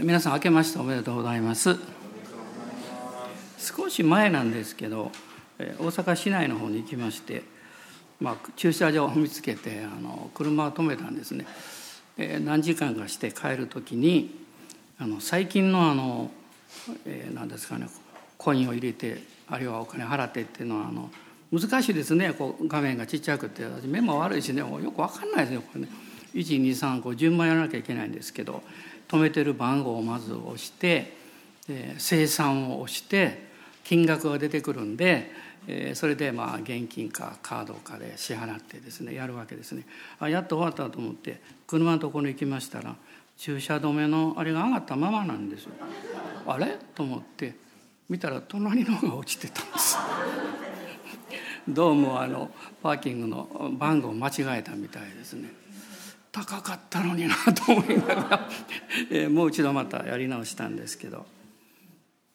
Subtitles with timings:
[0.00, 1.76] 皆さん明けましておめでとうございます。
[3.58, 5.12] 少し前なんですけど
[5.58, 7.42] 大阪市内の方に行きまして、
[8.18, 11.44] まあ、駐車場を見つけてあの車を止めたんですね。
[12.42, 14.34] 何時間かして帰る時に
[14.98, 16.30] あの最近のあの、
[17.04, 17.86] えー、何ですかね
[18.38, 21.10] コインを入れてあるいはお金払ってっていうのはあの
[21.52, 22.32] 難しいですね。
[22.32, 25.88] こう画面がちっちゃくて私目も悪いしねもうよく分かんないですねこれね。
[26.34, 28.62] 1235順番やらなきゃいけないんですけど
[29.12, 31.12] 止めてる番号をまず押して
[31.98, 33.46] 生産を押して
[33.84, 35.30] 金額が出てくるんで
[35.92, 39.84] それでまあ現金かカードかで支払ってですねやるわけですね。
[40.18, 42.96] あやっと終わったと思って車のところに行きましたら
[43.36, 45.72] 駐車止めのあれが上がったままなんですよ。
[46.46, 46.78] あれ？
[46.94, 47.54] と思って
[48.08, 49.98] 見たら隣のが落ちてたんです。
[51.68, 52.50] どうもあの
[52.82, 55.61] パーキングの番号を間違えたみたいですね。
[56.32, 58.48] 高かったのになと思いながら、
[59.10, 61.26] えー、もう一度またやり直したんですけど。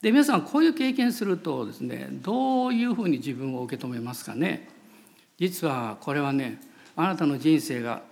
[0.01, 4.69] で皆さんこういう経験するとですねどういうふうに自分を受け止めますかね。
[5.39, 6.61] 実はこれはね
[6.95, 8.03] あなたの人生が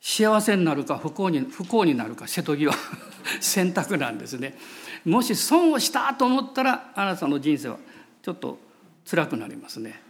[0.00, 2.72] 幸せになるか不幸に不幸になるか瀬戸際
[3.40, 4.56] 選択なんですね。
[5.04, 7.78] もし損をしたと思ったらあなたの人生は
[8.22, 8.60] ちょっと
[9.04, 10.00] 辛くなりますね。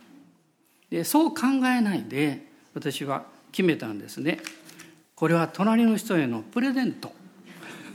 [0.90, 4.40] でそう考えないで私は決めたんですね。
[5.24, 7.10] これは隣の人へのプレゼント。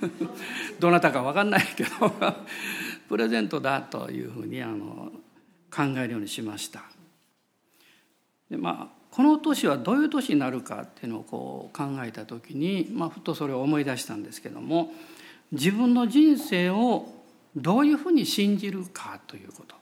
[0.80, 1.89] どなたか分かんないけど
[3.08, 5.11] プレゼントだというふうにあの
[5.69, 6.86] 考えるようにしました。
[8.49, 14.91] でまあこの年はどういう年になるかっていうのをこう考えた時に、まあ、ふとそれを思い出したんですけども
[15.52, 17.14] 自分の人生を
[17.55, 19.75] どういうふうに信じるかということ。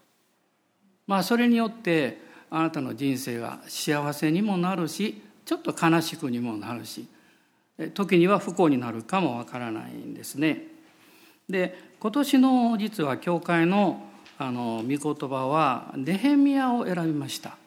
[1.07, 7.07] まあそれによってあなたの人生が幸せにもなるしちょっと悲しくにもなるし
[7.93, 10.63] 時には不幸になるかもわからないんですね。
[11.49, 14.03] で今年の実は教会の
[14.39, 17.57] あの御言葉はネヘミヤを選びました。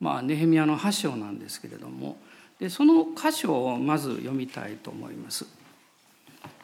[0.00, 2.16] まあネヘミヤの8章なんですけれども
[2.58, 5.46] でその箇所をまず読みたいと思います。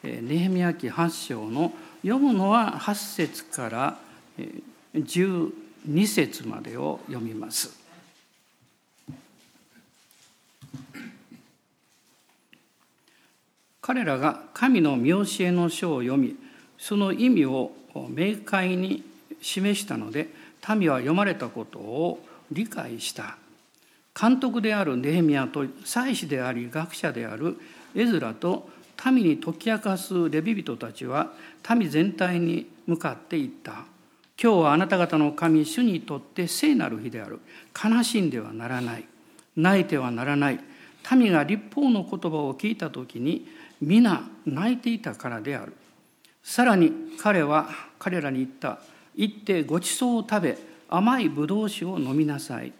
[0.02, 3.98] ネヘミヤ記8章の読むのは8節から
[4.94, 7.85] 12節までを読みます。
[13.86, 16.34] 彼らが神の見教えの書を読み
[16.76, 19.04] その意味を明快に
[19.40, 20.26] 示したので
[20.76, 22.18] 民は読まれたことを
[22.50, 23.38] 理解した。
[24.20, 27.60] 監督であるネヘミヤと祭司であり学者である
[27.94, 28.68] エズラと
[29.04, 31.30] 民に解き明かすレビ人たちは
[31.70, 33.84] 民全体に向かっていった。
[34.42, 37.38] 今日はあなた方の神主にとって聖なる日である。
[37.72, 39.04] 悲しんではならない。
[39.54, 40.58] 泣いてはならない。
[41.14, 43.46] 民が立法の言葉を聞いた時に
[43.86, 45.72] 皆泣いていたからである。
[46.42, 47.68] さらに彼は
[48.00, 48.80] 彼らに言った
[49.14, 50.58] 行ってごちそうを食べ
[50.88, 52.72] 甘いブドウ酒を飲みなさい。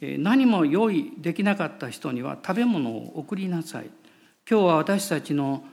[0.00, 3.90] 何も用意できなかった人には食べ物を送りなさい。
[4.48, 5.64] 今日は私たちの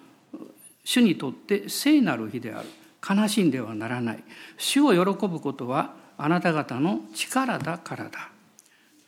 [0.83, 2.67] 主にとって聖なる日である。
[3.07, 4.23] 悲しんではならない。
[4.57, 8.31] 主を喜ぶことはあなた方の力だからだ。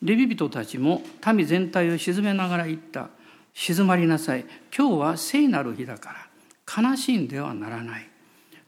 [0.04, 3.10] レビ人たちも民全体を沈めながら言った。
[3.56, 4.46] 静まりなさい。
[4.78, 6.28] 今日は聖なる日だか
[6.68, 6.84] ら。
[6.84, 8.10] 悲しんではならない。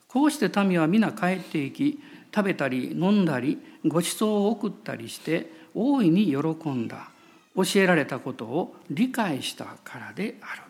[0.07, 1.99] こうして民は皆帰っていき
[2.33, 7.09] 食べたり飲んだりご馳走を送ったりして大いに喜んだ。
[7.55, 10.61] 教えられたことを理解したからである。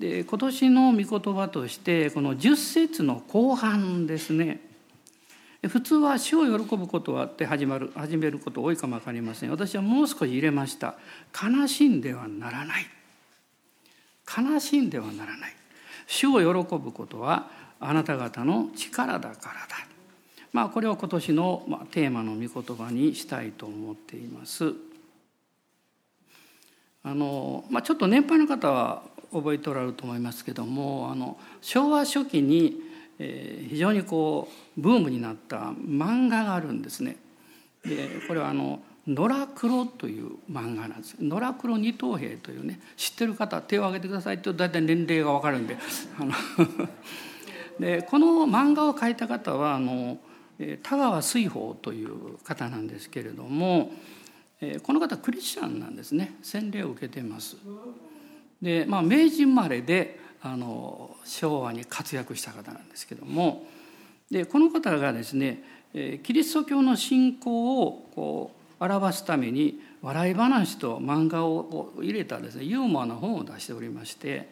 [0.00, 4.60] で今年の御言葉としてこの10節の後半ですね。
[5.66, 9.50] 普通は死を喜ぶことはって始まる始めること多いかも分かりません。
[9.50, 10.94] 私はもう少し入れました。
[11.34, 12.86] 悲しんではならない。
[14.24, 15.56] 悲しんではならない。
[16.06, 19.88] 主を喜ぶことはあなた方の力だからだ。
[20.52, 24.74] まあこれを今年のテーマの御言葉にしたいと思っています。
[27.02, 29.02] あの、まあ、ちょっと年配の方は
[29.32, 32.87] 覚えておられると思いますけどもあの昭和初期に
[33.18, 37.16] えー、非常にこうブームになった漫画があるんですね。
[37.84, 45.78] でこれはあの野良黒という漫画なんです野良黒二等兵というね知ってる方手を挙げてくださいと大体年齢が分かるんで
[46.18, 46.32] あの
[47.80, 50.18] でこの漫画を描いた方はあの
[50.82, 53.92] 田川水宝という方なんですけれども
[54.82, 57.56] この方クリスチャンなんですね洗礼を受けています。
[58.60, 63.66] でまあ明治生まれであの昭和に活躍した方なんですけども
[64.30, 65.62] でこの方がですね
[66.22, 74.48] キリスト教の信仰をこう表すために笑い話と漫画を入れたですねユーモアな本を出しておりまして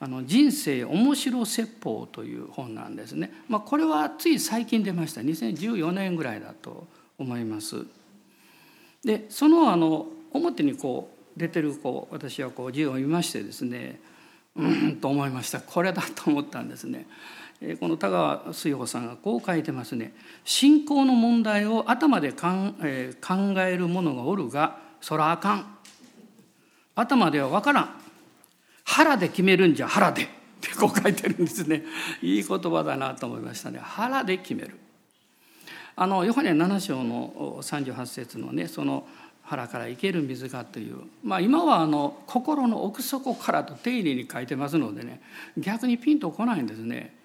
[0.00, 3.32] あの人生面白説法という本なんですね。
[3.48, 6.86] まあ、これはつい最近出ました2014年ぐらいだと
[7.18, 7.84] 思います。
[9.04, 14.00] でそのあの表にこう出てるこう私はこう字を見ましてですね
[14.58, 15.60] うんと思いました。
[15.60, 17.06] これだと思ったんですね。
[17.80, 20.14] この田川水穂さんがこう書いてますね
[20.44, 25.78] 「信仰の問題を頭でかん、えー、考える者がおるがそらあかん」
[26.94, 27.90] 「頭では分からん」
[28.84, 30.26] 「腹で決めるんじゃ腹で」っ
[30.60, 31.84] てこう書いてるんですね。
[32.22, 33.80] いい言葉だなと思いましたね。
[33.82, 34.78] 腹で決める。
[35.96, 39.08] あのヨハネ7章の38節のねその
[39.48, 45.22] 腹から生ける水がという、まあ、今はあの心の奥底からと丁寧に書いてますのでね
[45.56, 47.16] 逆にピンとこないんですね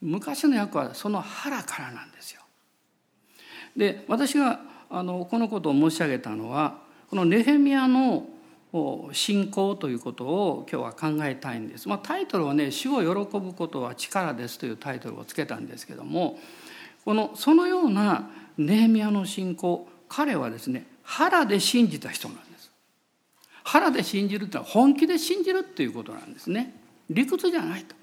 [0.00, 2.42] 昔の訳はその腹からなんですよ。
[3.76, 8.26] で私があのこのことを申し上げたのはこのネヘミヤの
[9.12, 11.88] 信仰ということを今日は考えたいんです。
[11.88, 16.38] まあ、タイトルはね「主を喜ぶことは力です」というタイトルをつけたんですけども
[17.04, 22.70] このそのようなネヘミヤの信仰彼はですね腹で信じた人なんです。
[23.64, 26.74] 腹で信じるってのは本気で信じるっていうことなんですね。
[27.10, 27.94] 理屈じゃないと。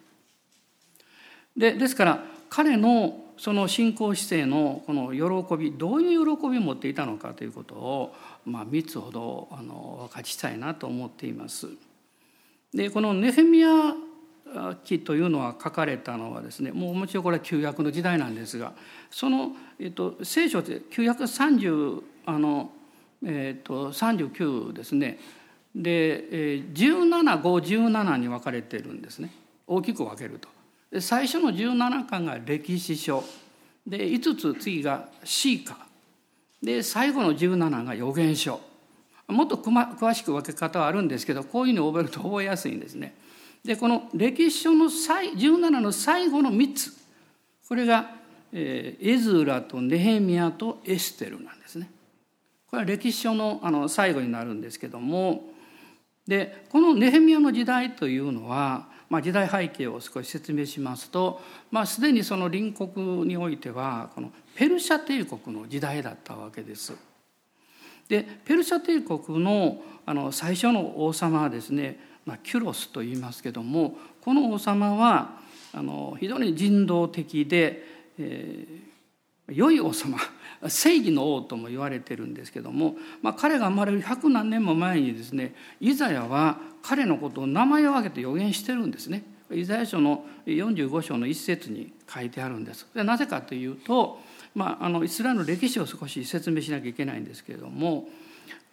[1.58, 8.16] でですから彼のその信仰姿勢のこの喜びどういう喜びを持っていたのかということを、
[8.46, 11.68] まあ、3つほどあの分かちたいなと思っています。
[12.76, 13.96] でこのネヘミヤ
[14.84, 18.74] 記というのは書かれたのはですねもうもちろんこれは旧約の時代なんですが
[19.10, 22.72] その、えっと、聖書で旧約30あの
[23.26, 25.20] えーと、39ですね
[25.76, 29.32] で、えー、1717に分かれてるんですね
[29.68, 30.50] 大きく分けると。
[31.00, 33.24] 最初の17巻が歴史書
[33.86, 35.78] で5つ次が詩歌
[36.64, 38.60] で最後の17が予言書
[39.28, 43.14] もっとま詳しく分け方はあるんですけどこういうのを覚えると覚えやすいんですね。
[43.64, 46.94] でこの歴史書の17の最後の3つ
[47.68, 48.10] これが、
[48.52, 51.59] えー、エズラとネヘミヤとエステルなんです。
[52.70, 55.44] これは歴史書のあの最後になるんですけども
[56.28, 66.94] でこのネヘミヤの時代というのは、まあ、時代背景を少し説明しますと、まあ、すでにその隣国においてはこのペルシャ帝国の時代だったわけです。
[68.08, 75.40] でペルシャ帝国のあの最初の王様はですね、まあ、キュロスと言いますけどもこの王様は
[75.72, 77.84] あの非常に人道的で、
[78.18, 80.18] えー、良い王様
[80.68, 89.24] 正義の王とも言われてるんですけども、まあ、彼が生まれる百何年も前にですねイザヤは彼のことを名前を挙げて予言してるんですね。
[89.52, 92.88] イザヤ書の45章の一節に書いてあるんです。
[92.94, 94.20] でなぜかというと、
[94.54, 98.08] まあ、あのイスラエルの歴史を少し説明しなきゃいけないんですけれども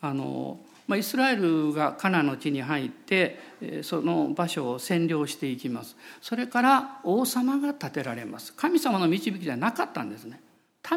[0.01, 3.39] あの、まあ、イスラエルがカナの地に入って
[3.83, 5.97] その場所を占領していきます。
[6.21, 8.53] それから王様が建てられます。
[8.53, 10.41] 神様の導きじゃなかったんですね。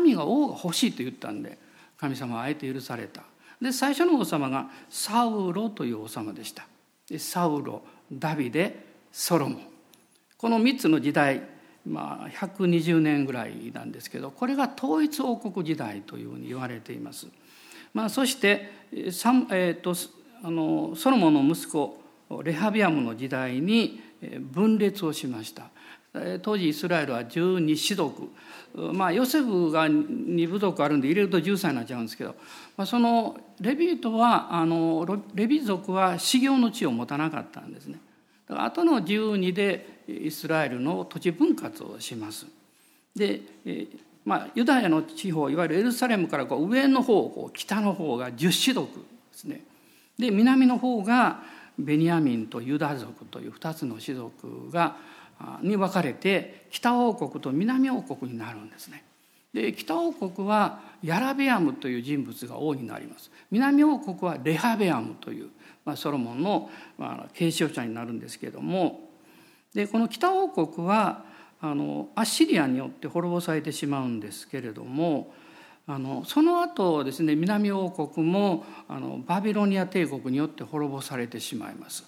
[0.01, 1.57] 民が王が欲しいと言ったんで
[1.97, 3.23] 神様はあえて許された
[3.61, 6.65] で最初の王様がサウロという王様でした
[7.09, 7.81] でサウロ
[8.11, 9.61] ダビデソロモン
[10.37, 11.41] この3つの時代
[11.85, 17.27] まあ120年ぐらいなんですけどこれが統一王国時代というふうに言われています。
[17.93, 18.71] まあ、そして
[19.11, 19.95] サ,、えーと、
[20.43, 21.99] あのソロモンの息子
[22.43, 23.99] レハビアムの時代に
[24.39, 25.71] 分裂をしました。
[26.41, 28.29] 当時イスラエルは12氏族
[28.75, 32.35] まあヨセフが2部族あるんで入れると13になっちゃうんですけど、
[32.77, 37.99] まあ、そのレビートはあのレビ族は修行の地を持たなかったんですね。
[38.47, 42.47] だから後の12でイスラエルの土地分割をします。
[43.15, 43.41] で、
[44.25, 49.61] まあ、ユダヤの地方いわゆるエルサレムからこう上の方こう北の方が10氏族ですね。
[50.17, 51.41] で南の方が
[51.77, 54.97] ベニヤミンとユダ族という2つの氏族が
[55.61, 59.03] に分かれて北王国と南王国になるんですね。
[59.53, 65.49] で北王国はヤラベアムという人物が王になります南王国はレハベアムという、
[65.85, 69.09] まあ、ソロモンの、まあ、継承者になるんですけれども
[69.73, 71.25] でこの北王国は
[71.61, 75.33] あのアッシリアによって滅ぼされてしまうんですけれども
[75.87, 82.03] あのその後ですね南王国もあのバビロニア帝国によって滅ぼされてしまいます。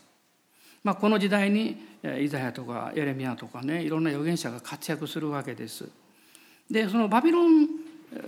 [0.83, 5.88] まあ、この時代にイザヤとかエレミアとかねいろんな預言者が活躍するわけです。
[6.70, 7.67] でそのバビロン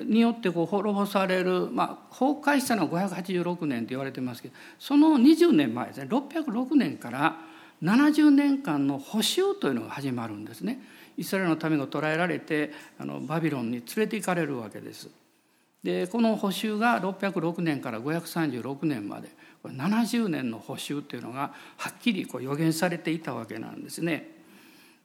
[0.05, 7.37] によってこう滅ぼされる、まあ、崩壊したのは586年と言われてますけどその20年前ですね606年から
[7.81, 10.79] 70年間の補修というのが始まるんですね。
[11.17, 15.09] イスラエルの民が捕らえられてあのバビロンに連れて行かれるわけです。
[15.83, 19.29] でこの補修が606年から536年まで
[19.63, 24.31] 70年の補修というのがはっきりこう予言されていたわけなんですね。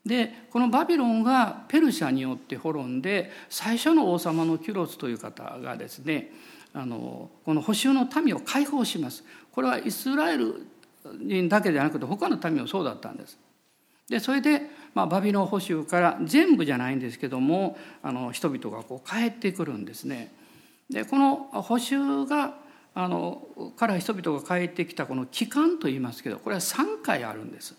[0.04, 6.32] でこのバビロンがペルシャによって滅んで最初の王様のキュロスという方がですね
[6.72, 9.24] あのこの補修の民を解放します。
[9.52, 10.66] これはイスラエル
[11.20, 13.38] 人だけじゃなくて他の民もそうだったんです。
[14.08, 14.62] でそれで、
[14.94, 20.34] まあ、バビロン捕囚から全部じゃないんですけどもあの人々がこう帰ってくるんですね。
[20.88, 22.54] でこの捕囚が
[22.98, 27.76] あのから人々が帰ってきたこの期間といいますけどこれは3回あるんです。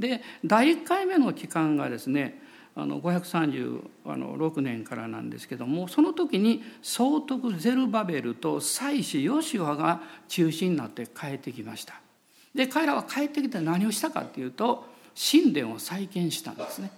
[0.00, 2.42] で第1回目の期間がですね
[2.74, 12.00] あの536年からなんですけどもその時に総督ゼルバベルと祭司ヨシュアが中心になって帰ってきました。
[12.52, 14.84] で彼らは帰ってきて何をしたかっていうと
[15.14, 16.90] 神殿を再建したんですね。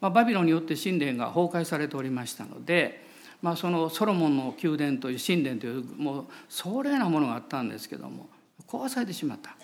[0.00, 3.05] まあ、バビロンによって神殿が崩壊されておりましたので、
[3.46, 8.28] まあ、そのソロモンの宮殿という神殿というもう壮麗なものがあったんですけども
[8.66, 9.54] 壊されてしまった。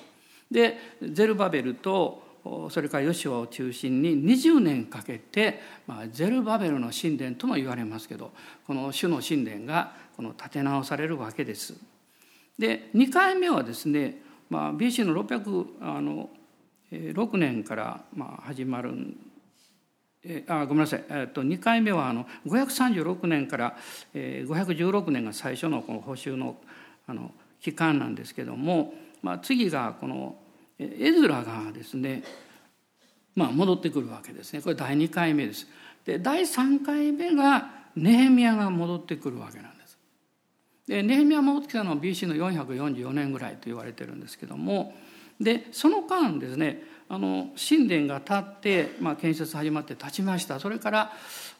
[0.48, 2.22] でゼルバベルと
[2.70, 5.58] それからヨシュアを中心に20年かけて、
[5.88, 8.30] まあ、ゼルバベルの神殿とも言われますけど
[8.68, 11.74] この主の神殿がこの建て直されるわけです。
[12.56, 18.92] で2回目はですねまあ、BC の606年からまあ始まる
[20.24, 23.76] えあごめんなさい、えっと、2回目はあの536年から
[24.14, 26.56] 516年が最初のこの補修の
[27.06, 30.36] あの期間なんですけども、まあ、次がこの
[30.78, 32.22] エズラがですね、
[33.36, 35.66] まあ、戻ってくるわけですねこれ第2回目です。
[36.04, 39.98] で第3回目がネヘミヤが戻ってくるわけなんです。
[40.88, 44.94] でネヘミヤ戻ってきたのは BC の444年ぐらいと言われてるんですけども
[45.40, 51.12] でその間ですねあの神殿が建って、まあ、建設始まって建ちましたそれから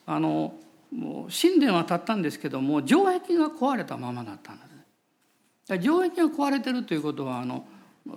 [0.07, 0.55] あの
[0.91, 4.63] もう神殿は建ったんですけども城壁が壊れたままだったんで
[5.69, 5.83] す。
[5.83, 7.67] 城壁が壊れてるということはあの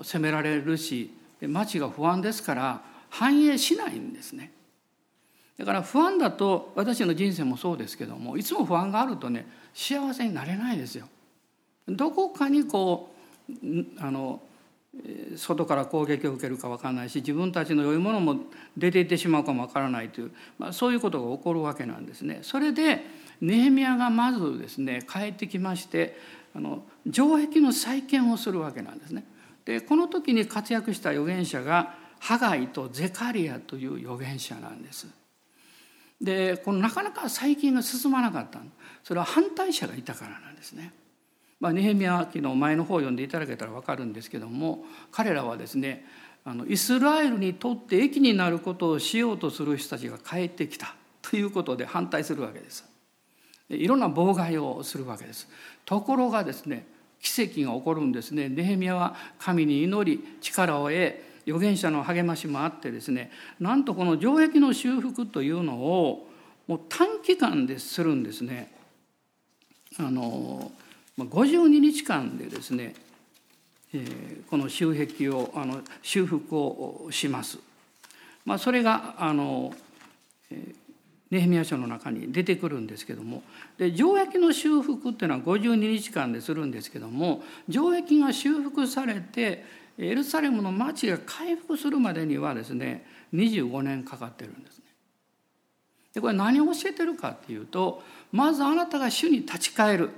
[0.02, 1.12] 攻められるし
[1.42, 4.54] 町が不安ですから繁栄しないんですね。
[5.58, 11.10] だから不安だと私の人生もそうですけどもいつも不安があるとね幸せになれないですよ。
[11.86, 13.14] どこかにこ
[13.50, 13.56] う
[14.00, 14.40] あの
[15.36, 18.38] 外から攻撃を受けるか分からないし自分たちの良いものも
[18.78, 22.40] 出ていってしまうかも分からないという、まあ、そういうことが起こるわけなんですね。
[22.42, 23.04] それで
[23.42, 26.18] ネヘミヤがまずですね帰ってきまして
[26.56, 29.26] あの城壁の再建をするわけなんですね。
[29.66, 35.08] でこの時に活躍した預言者がハガイとゼカリアという預言者なんです。
[36.22, 38.60] でこのなかなか再建が進まなかった
[39.04, 40.94] それは反対者がいたからなんですね。
[41.60, 46.06] まあ、ネヘミヤ記の前の方を読んでいただけたら分かるんですけども彼らはですね
[46.44, 52.86] あのイスラエルにとって益になることをしようとする人たちが帰ってきたということで反対するわけです。
[53.68, 55.48] いろんな妨害をするわけです。
[55.86, 56.86] ところがですね
[57.20, 58.48] 奇跡が起こるんですね。
[58.48, 61.16] ネヘミヤは神に祈り力を得
[61.48, 66.28] 預言者の励ましもあってですねなんとこの城壁の修復というのを
[66.68, 68.72] もう短期間でするんですね。
[69.98, 70.72] あの
[71.18, 72.94] 52日間でですね、
[74.50, 77.60] この修壁をあの修復をします。
[78.44, 79.74] まあ、それがあの、
[81.32, 83.44] ネヘミヤ書の中に出てくるんですけども
[83.78, 89.66] で城壁の修復っていうのは52日間でするんですけども城壁が修復されて
[89.98, 94.84] エルサレムの町が回復するまでにはですね25年かかってるんですね。
[96.14, 100.10] でこれ何を教えてるかっていうとまずあなたが主に立ち返る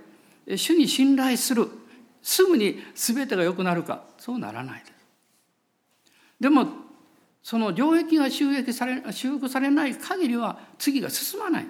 [0.56, 1.68] 主に信頼する
[2.22, 4.92] すぐに全てが良くなるかそうならないです。
[6.40, 6.68] でも
[7.44, 11.68] その領域が収益され修復されない限りは次が進まない。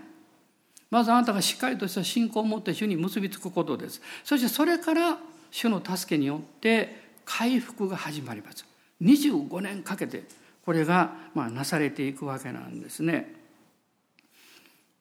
[0.89, 4.01] まずあなたがしっかりとした信仰を持って主に結びつくことです。
[4.24, 5.17] そしてそれから
[5.51, 8.65] 主の助けによって回復が始まります
[9.01, 10.24] 25年かけて
[10.65, 13.37] これがまなされていくわけなんですね。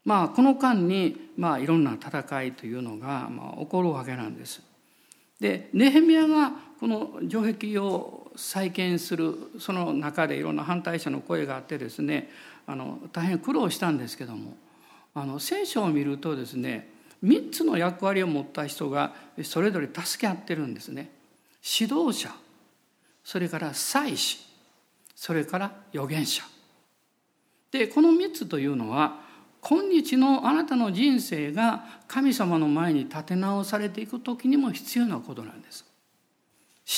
[0.06, 4.62] まあこの間にまあいろんな戦いというのがまあ起こるわけなんです。
[5.40, 12.30] でネヘミヤがこの城壁を再建するその中でいろんな反対者の声があってですね
[12.66, 14.56] あの大変苦労したんですけども
[15.14, 16.88] あの聖書を見るとですね
[17.24, 21.10] 3つの役割を持った人がそれぞれ助け合ってるんですね。
[21.78, 22.32] 指導者
[23.24, 24.38] それから祭司
[25.16, 26.44] それから預言者
[27.72, 29.25] でこの3つというのは
[29.68, 35.84] 今日のあなたの人生が神様の前に立て直されていく時にも必要なことなんです。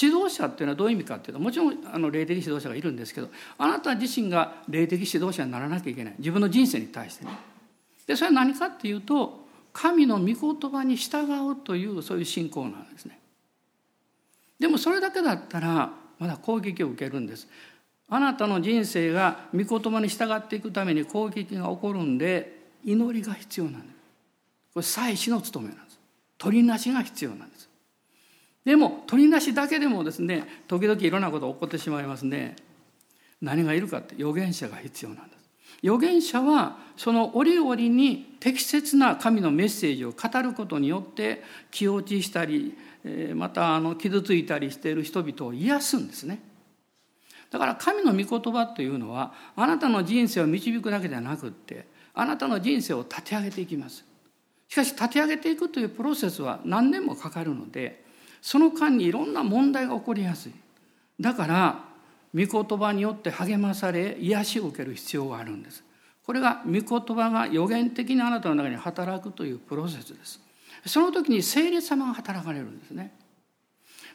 [0.03, 7.31] 指導者っていうのはどういう意味かっていうともちろんあの霊的指導者がいるんですけどあなた自身が霊的指導者にならなきゃいけない自分の人生に対してね。
[8.07, 13.19] でそれは何かっていうと神の御言葉に従うというそういう信仰なんですね。
[14.59, 17.49] でもそれだけだったらまだ攻撃を受けるんです。
[18.11, 22.58] あなたの人生が御言葉に従っていくために攻撃が起こるんで
[22.91, 23.95] 祈りが必要なんです。
[24.75, 26.01] これ祭司の務めなんです。
[26.39, 27.69] 取りなしが必要なんです。
[28.65, 32.57] でも取りなしだけでもですね時々いろんなことが起こってしまいますね。
[33.41, 35.39] 何がいるかって預言者が必要なんです。
[35.83, 42.77] 預言者はその折々に適切な神のメッセージを語ることによって気落ちしたり
[43.35, 46.41] またあの傷ついたりしている人々を癒すんですね。
[47.51, 51.87] だから神の御言葉というのはあなたの人生を導くだけではなくって
[52.19, 54.05] あなたの人生を立て上げていきます。
[54.69, 58.05] しかし立て上げていくというプロセスは何年もかかるので
[58.43, 60.53] その間にいろんな問題が起こりやすい。
[61.21, 61.89] だから
[62.35, 65.83] 御言葉によって励まされ癒しを受ける必要があるんです
[66.25, 66.83] これが御言
[67.17, 70.41] 葉が予言的にあなたの中に働くというプロセスです
[70.87, 73.13] その時に聖霊様が働かれるんですね、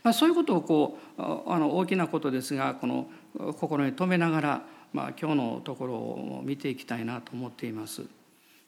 [0.04, 3.08] まあ、そういうことをこうあの大きなことですがこの
[3.60, 4.62] 心に留めながら、
[4.94, 8.04] まあ、今日のところを見ていきたいなと思っています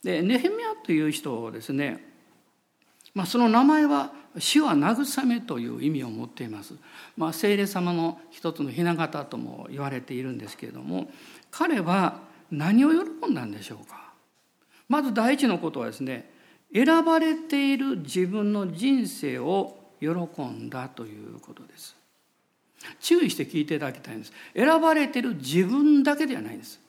[0.04, 2.04] でネヘミヤという人をですね、
[3.14, 6.74] まあ、その名前は死は慰めという意味を持っています。
[7.16, 11.10] まあ、聖霊様の一つの雛形とも言われているんですけれども
[11.50, 12.20] 彼は
[12.52, 14.12] 何を喜んだんでしょうか？
[14.90, 16.30] まず第一のことはですね
[16.74, 21.96] 選ばれている自分の人生を喜んだということです。
[23.00, 24.34] 注意して聞いていただきたいんです。
[24.56, 26.80] 選ばれてる自分だけではないんです。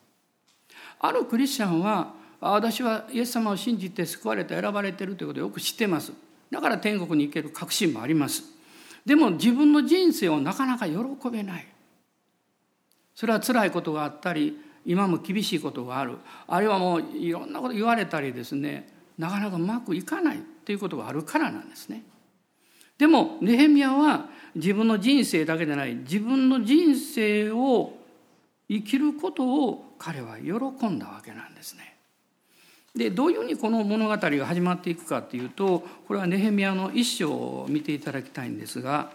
[1.00, 6.12] あるクリスチャンは私はイエス様を信じて救われて選ばれているということをよく知ってます。
[6.50, 8.44] だから天国に行ける確信もあります
[9.04, 10.96] でも自分の人生をなかなか喜
[11.30, 11.66] べない
[13.14, 18.88] それは辛いことがあったり今も厳しいことがあるあるいはもういろんなこと言われたりですね
[19.18, 22.02] なかなかうまくいかないということがあるからなんですね
[22.98, 27.92] でもネヘミヤは自分の人生だけでない自分の人生を
[28.68, 31.94] 生きることを彼は喜んだわけなんですね
[32.94, 39.10] でどういうふうにこの物語が始まっていくかっていうとこれはネヘミヤの一章を見ていただきたいんですが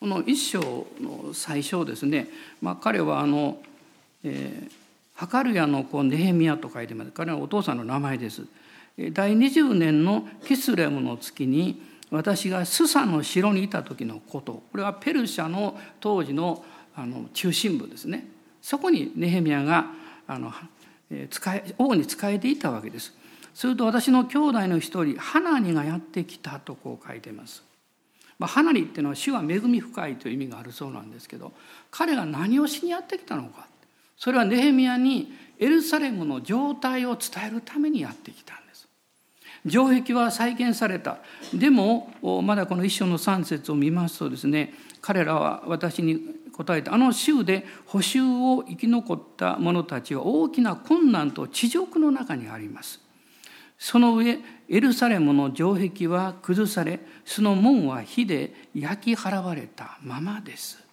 [0.00, 2.28] この一章の最初ですね、
[2.60, 3.58] まあ、彼はあの、
[4.22, 4.70] えー、
[5.14, 8.42] ハカルヤの子ネヘミヤと書いてます彼はお父さんの名前です。
[9.12, 11.82] 第20年のキスレムの月に
[12.14, 16.64] 私がスサの城にいた時のことこれはペルシャの当時の
[16.96, 18.28] あの中心部ですね
[18.62, 19.86] そこにネヘミヤが
[20.28, 20.52] あの
[21.28, 23.12] 使え王に仕えていたわけです。
[23.52, 27.62] すると私の兄弟の一人ハナニがやってきたとこう書いてます。
[28.38, 31.52] まあ、ハナニっていうのは主は恵み深いという意味があるそうなんですけど
[31.90, 33.68] 彼が何をしにやってきたのか
[34.16, 38.63] それはネヘミヤにエルサレムの状態を伝えるためにやってきたんです。
[39.68, 41.18] 城壁は再建された
[41.52, 46.20] でもまだこの一章の3節を見ますとですね彼らは私に
[46.52, 53.00] 答えてあの州で補修を生き残った者たちは大きな困難と地獄の中にあります。
[53.76, 60.83] その上エルサレムの城壁は崩されその門は火で焼き払われたままです。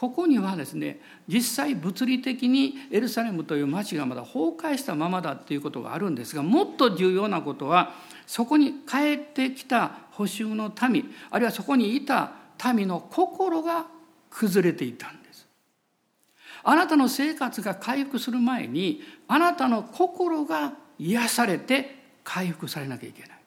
[0.00, 7.92] ここにはですね実際物理的にエルサレムという町がまだ崩壊したままだということがあるんですがもっと重要なことは
[8.26, 12.32] そこに帰ってきた補修の民あるいはそこにいた
[12.74, 13.88] 民の心が
[14.30, 15.46] 崩れていたんです。
[16.62, 23.39] あなたの生活が回復する前にあなたの心が癒されて回復されなきゃいけない。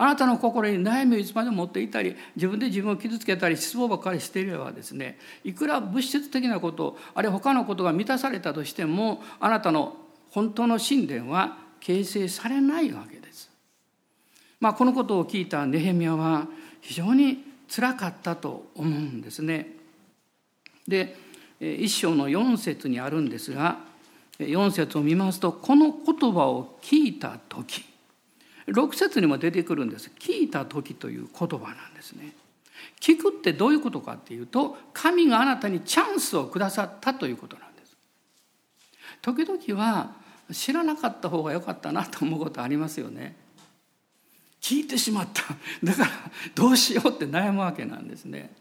[0.00, 9.94] あなたの心に悩みをいつまでも持っていたり自分で自分を傷つけたり失望ばっかりしていればですねいくら物質的なことあるいは他のことが満たされたとしてもあなたの
[10.30, 13.50] 本当の神殿は形成されないわけです。
[14.58, 16.46] まあ、このことを聞いたネヘミヤは
[16.80, 19.68] 非常につらかったと思うんですね。
[20.88, 21.14] で
[21.60, 23.80] 一章の4節にあるんですが
[24.38, 27.84] 4節を見ますとこの言葉を聞いた時
[28.70, 32.34] 6節にも出てくるんです聞いた時という言葉なんですね。
[33.00, 37.96] 聞くってどういうことかっていうと神があなたにチャンスをくださったということなんです。
[39.22, 40.12] 時々は
[40.52, 43.36] 知らなかった方が良かったなと思うことありますよね。
[44.60, 45.42] 聞いてしまった
[45.82, 46.10] だから
[46.54, 48.52] どうしようって悩むわけなんですね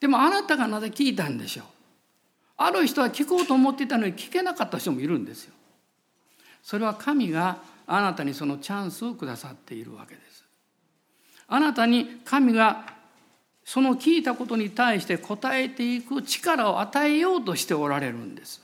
[0.00, 1.64] でもあなたがなぜ聞いたんでしょう
[2.58, 5.54] ある人は聞こうと思っていたのに聞けなかった人もいるんですよ
[6.62, 10.44] それは神があなたにそのチャンスをくださっているわけです
[11.48, 12.86] あなたに神が
[13.64, 18.62] その聞いたことに対して答えていく力を与えようとしておられるんです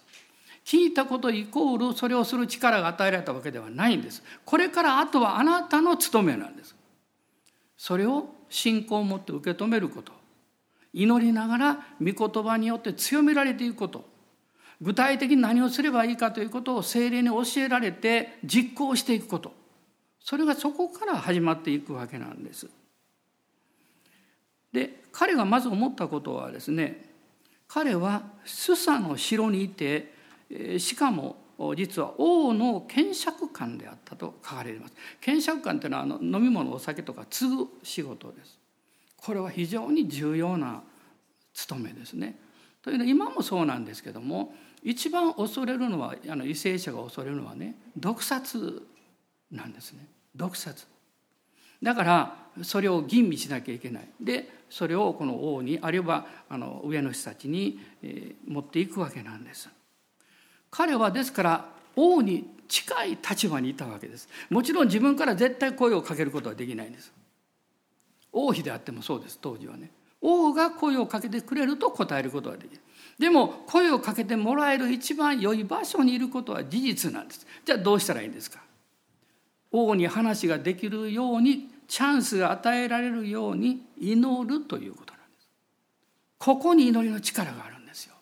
[0.68, 4.22] 聞いたことイコールそれをする力が与えられたわけではないんです。
[4.44, 6.76] これからあとはあなたの務めなんです。
[7.78, 10.12] それを信仰を持って受け止めること。
[10.92, 14.04] 祈りながら御言葉によって強められていくこと。
[14.80, 19.52] 具体的に何をすればいいかということを精霊に教えられて実行していくこと。
[20.20, 22.68] それがそこから始まっていくわけなんです。
[24.72, 27.08] で彼がまず思ったことはですね
[27.66, 30.12] 彼はスサの城にいて
[30.78, 31.36] しかも
[31.76, 38.58] 実は王の検釈官であったと書かれています検釈官というのはあの飲み物お酒とか継ぐ仕事です
[39.16, 40.82] これは非常に重要な
[41.52, 42.38] 務めですね
[42.82, 44.54] というのは今もそうなんですけども
[44.88, 48.82] 一番恐れるのはあの為政者が恐れるのはね毒殺
[49.52, 50.08] なんですね。
[50.34, 50.86] 毒殺。
[51.82, 54.08] だからそれを吟味しなきゃいけない。
[54.18, 59.68] でそれをこの王にあるいはあの上の人たちに、えー、持っていくわけなんです。
[60.70, 64.26] 彼はですから王に近い立場にいたわけです。
[64.48, 67.12] もちろん自分から絶対声をかけることはできないんです。
[68.32, 69.90] 王妃であってもそうです当時はね。
[70.22, 72.80] 王が声をかけてくれると答えることができる。
[73.18, 77.46] でも声をかけてもらえる一番良い場所にいることは事実なんです。
[77.64, 78.60] じゃあどうしたらいいんですか？
[79.72, 85.48] 王に話ができるようにチャンスが与えられるように祈るということなんです。
[86.38, 88.14] ここに祈りの力があるんですよ。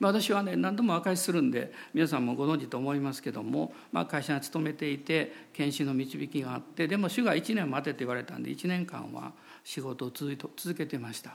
[0.00, 9.32] 私はね何度も明かしするんで皆さんもご存知と思いますけども、まあ、会社に勤めていて研修の導きがあってでも主が1年待てって言われたんで1年間は
[9.64, 11.32] 仕事を続けてました。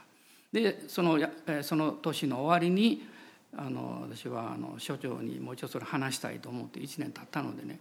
[0.54, 1.20] でその
[1.64, 3.08] その年の終わりに
[3.58, 7.80] あの私はあの所長にもう一度それ話したいと思って1年経ったのでね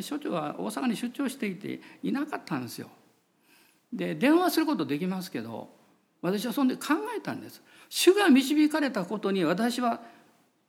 [0.00, 2.88] 所長は大阪に出張していていなかったんですよ。
[3.92, 5.68] で電話することできますけど
[6.22, 7.60] 私はそんで考えたんです。
[7.88, 10.00] 主が導かれたことに私は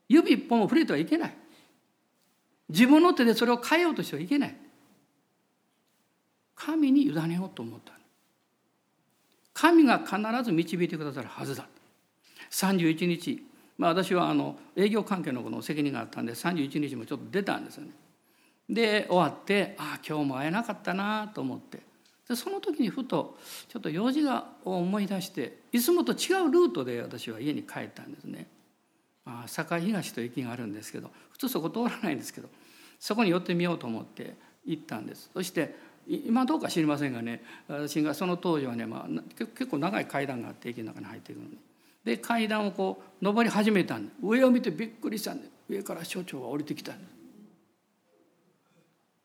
[0.10, 1.38] 指一本も触れてはいけない。
[2.70, 4.56] 自分の手でそれを変えようとしてはいけない。
[6.56, 7.95] 神に委ねようと思った。
[9.56, 11.66] 神が必ず導いてくださるはずだ。
[12.52, 13.42] 31日、
[13.78, 17.92] まあ、私はあの営業関係のこの責任があったんで31日もちょっと出たんですよね。
[18.70, 21.80] で終わってああ今日も会えなかったなと思って
[22.28, 23.38] でその時にふと
[23.70, 28.48] ちょっと用事が思い出していつもと違うルートで私は家に帰ったんですね。
[29.24, 32.50] まあ、堺東と駅があるんですけど普通そこ通らないんですけど
[33.00, 35.76] そこに寄ってみようと思って行ったんですそして
[36.08, 41.58] 今どうか知りませんがね私がその当時はね、まあ、結構長い階段があって駅の中に入っていくのに。
[42.04, 47.16] で階段をこう上り始めたんで上を見てびっくりしたんで上から所長が降りてきたんです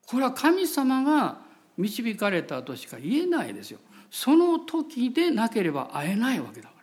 [0.07, 1.37] これは神様が
[1.77, 3.79] 導かれたとしか言えないですよ。
[4.09, 6.75] その時でなければ会えないわけだか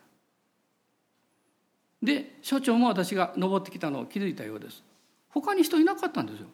[2.02, 2.06] ら。
[2.14, 4.82] で所長も私が登ってきたのを気づいたようです。
[5.28, 6.46] 他に人いなかったんですよ。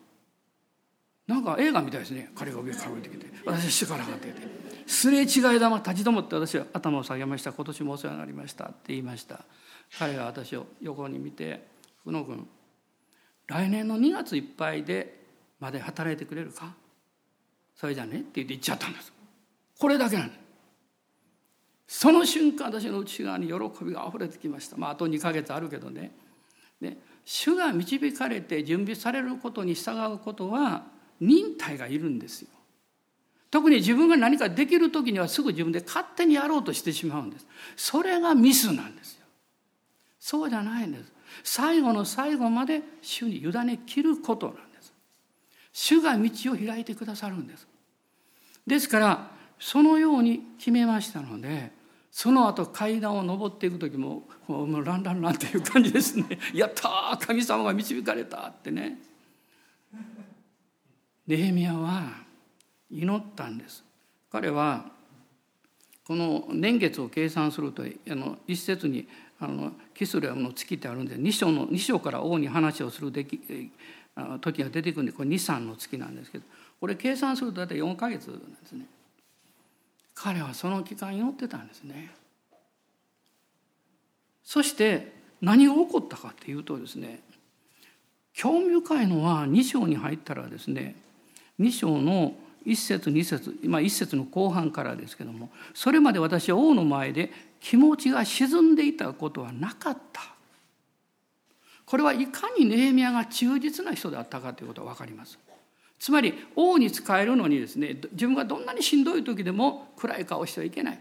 [1.27, 2.31] なんか映画みたいですね。
[2.35, 3.27] 彼が上から降りてきて。
[3.47, 4.49] 私は下から上がってきて。
[4.87, 7.53] すれ違い玉立ち止まって私は頭を下げました。
[7.53, 9.45] 今年もお世話になりましたって言いました。
[9.99, 11.67] 彼が私を横に見て
[12.03, 12.47] 「福野君
[13.47, 15.25] 来年の2月いっぱいで
[15.61, 16.75] まで働いてくれるか？
[17.75, 18.19] それじゃね？
[18.19, 19.13] って言って言っちゃったんです。
[19.79, 20.35] これだけなんで
[21.89, 22.01] す。
[22.01, 24.77] その瞬間私の内側に喜びがあふれてきました。
[24.77, 26.15] まああと2ヶ月あるけどね。
[26.81, 32.49] ね主が導かれて準備されることに従うことは忍耐がいるんですよ。
[33.51, 37.47] 特に自分が何かできる時にはすぐ自分で勝手にやろうとしてしまうんです。
[37.77, 39.27] それがミスなんですよ。
[40.19, 41.13] そうじゃないんです。
[41.45, 44.93] 最後の最後まで主に委ね切ることなんです。
[45.73, 47.67] 主が道を開いてくださるんです。
[48.67, 51.71] ですからそのように決めましたので
[52.11, 59.14] その後階段を上っていく時ももうランランランっていう感じですね「やった神様が導かれた」ってね。
[61.27, 62.25] ネヘミヤは
[62.91, 63.85] 祈ったんです。
[64.31, 64.87] 彼は
[66.07, 69.09] この年月を計算するとあの一節に
[69.41, 73.41] あのキスレムの月ってあるんで2章の2章から王に話をするでき
[74.41, 76.45] 時が出てくるんでこれ23の月なんですけど
[76.81, 78.87] これ計算すると大体4か月なんですね。
[80.15, 82.11] 彼はその期間祈ってたんですね。
[84.45, 87.21] そして何が起こったかっていうとですね
[88.35, 90.97] 興味深いのは2章に入ったらですね
[91.61, 92.35] 2章の
[92.67, 100.35] 1節2節今1節の後半からですけどもそれまで私は王の前で気持ちが沈んでいたことはなかった
[101.85, 105.39] これはいかにネヘミヤが忠実な人であったかということが分かります。
[105.99, 111.01] つまり王に仕えるのにですね自分がどんなにしんどい時でも暗い顔してはいけない。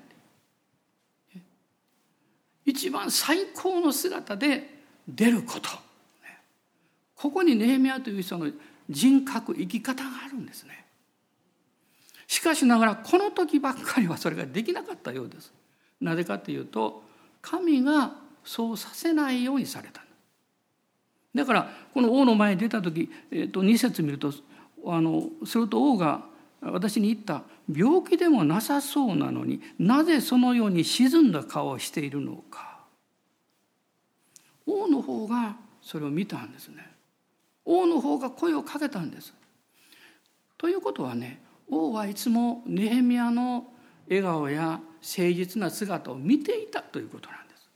[2.65, 5.69] 一番最高の姿で出ること。
[7.15, 8.51] ここにネヘミヤという人の
[8.89, 10.85] 人格生き方があるんですね。
[12.27, 15.53] しかしながらこの時ばっかりはそれができなかったようです。
[16.01, 17.03] なぜかというと
[17.41, 20.01] 神がそうさせないようにされた。
[21.35, 24.33] だからこの王の前に出た時、えー、と2節見ると
[24.85, 26.25] あのすると王が
[26.61, 32.73] 私に言った病気でもなさそうなのになぜそのように沈んだ顔をしているのか。
[34.65, 36.92] 王の方がそれを見たんですね。
[37.65, 39.33] 王の方が声をかけたんです。
[40.57, 43.65] ということはね王はいつもネヘミヤの
[44.07, 47.69] 笑顔や誠実な姿を見ていたということなんです。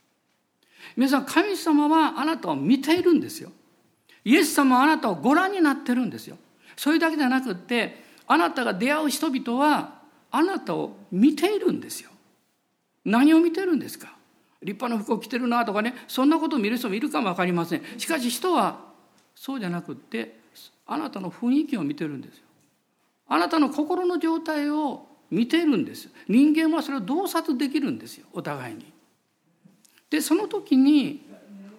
[0.96, 3.50] 皆さん神様はあなたを見ているんですよ。
[4.24, 6.36] イエス様はあなたをご覧になってるんですよ。
[6.76, 9.98] それだけじゃなくってあなたが出会う人々は
[10.30, 12.10] あなたを見ているんですよ。
[13.04, 14.14] 何を見てるんですか。
[14.62, 17.82] 立派な服を着てるなとかねそんなことを見る人もいるかも分かりません。
[17.96, 18.87] しかし人は
[19.40, 20.40] そうじゃなくって
[20.86, 22.42] あなたの雰囲気を見てるんですよ。
[23.28, 28.92] あなたの心の状態を見てるんです人間はそれを洞察できるんですよお互いに。
[30.10, 31.26] でその時に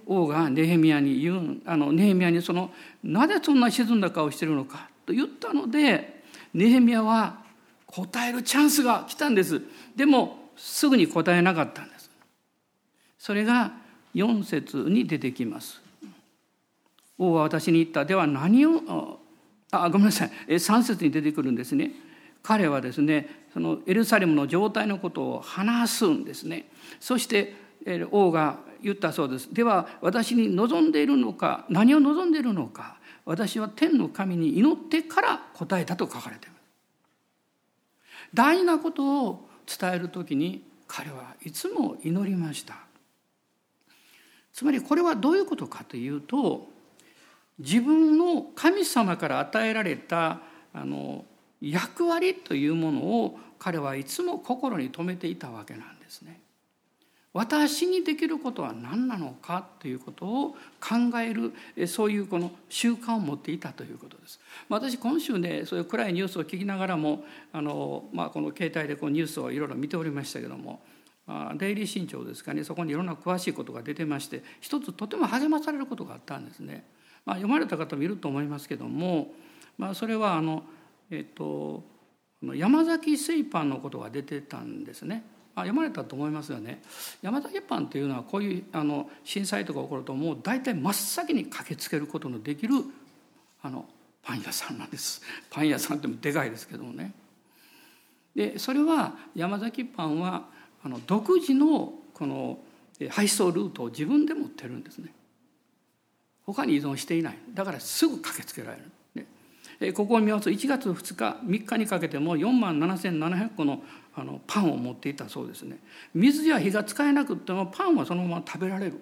[0.05, 2.71] 王がネヘミヤに言うあのネヘミヤにその
[3.03, 7.41] なぜそんな沈んだ顔してるのかと言ったのでネヘミヤは
[7.87, 9.61] 答えるチャンスが来たんです。
[9.95, 12.09] でもすぐに答えなかったんです。
[13.17, 13.73] それが
[14.15, 15.88] 4節に出てきます。
[17.19, 18.05] 王は私に言った。
[18.05, 19.19] では何を
[19.71, 20.31] あごめんなさい。
[20.47, 21.91] 3節に出てくるんですね。
[22.41, 26.71] 彼はですねそのエルサレムの状態のことを話すんですね。
[26.99, 27.53] そして
[28.11, 29.53] 王が言ったそうです。
[29.53, 36.59] では私に望んでいるのか何を望んでいるのか私は天の神に祈ってから答えたと書かれています。
[38.33, 42.75] 大事なことを伝える時に彼はいつも祈りました。
[44.53, 46.69] つまりこれはどういうことかというと
[47.59, 50.39] 自分の神様から与えられた
[50.73, 51.25] あの
[51.61, 56.39] 役割というものを彼はいつも心に留めていたわけなんですね。
[57.31, 61.53] 私にできることは何なのかということを考える
[61.87, 64.39] そういうこの習慣を持っていたということです。
[64.67, 70.81] 私今週ねそういう暗いニュースを聞きながらもあの、まあ、この携帯でこうニュースをいろいろ見ておりましたけども
[71.57, 76.83] デイリー新潮ですかねそこにいろんな詳しいことが出てまして一つとても励まされることがあったんですね。
[77.25, 79.31] まあ、読まれた方もいると思いますけども、
[79.77, 80.63] まあ、それはあの、
[81.11, 81.83] えっと、
[82.41, 85.23] 山崎製パンのことが出てたんですね。
[85.55, 86.81] あ読まれたと思いますよね。
[87.21, 92.75] 山崎パンというのはこういうあの震災とか起こるともう大体真っ先に駆けつけることのできる
[93.61, 93.85] あの
[94.23, 95.21] パン屋さんなんです。
[95.49, 97.13] パン屋さんってもでかいですけどもね。
[98.35, 100.47] でそれは山崎パンは
[100.83, 102.59] あの独自のこの
[103.09, 105.13] 配送ルートを自分で持ってるんですね。
[106.53, 107.37] 他に依存していない。
[107.53, 109.27] だからすぐ駆けつけられる、
[109.79, 113.83] ね、ここを見ますと1月2日3日にかけても4万7,700個の
[114.15, 115.77] あのパンを持っていたそうですね。
[116.13, 118.99] 水や火が使えなくてもパンはそのまま食べられる。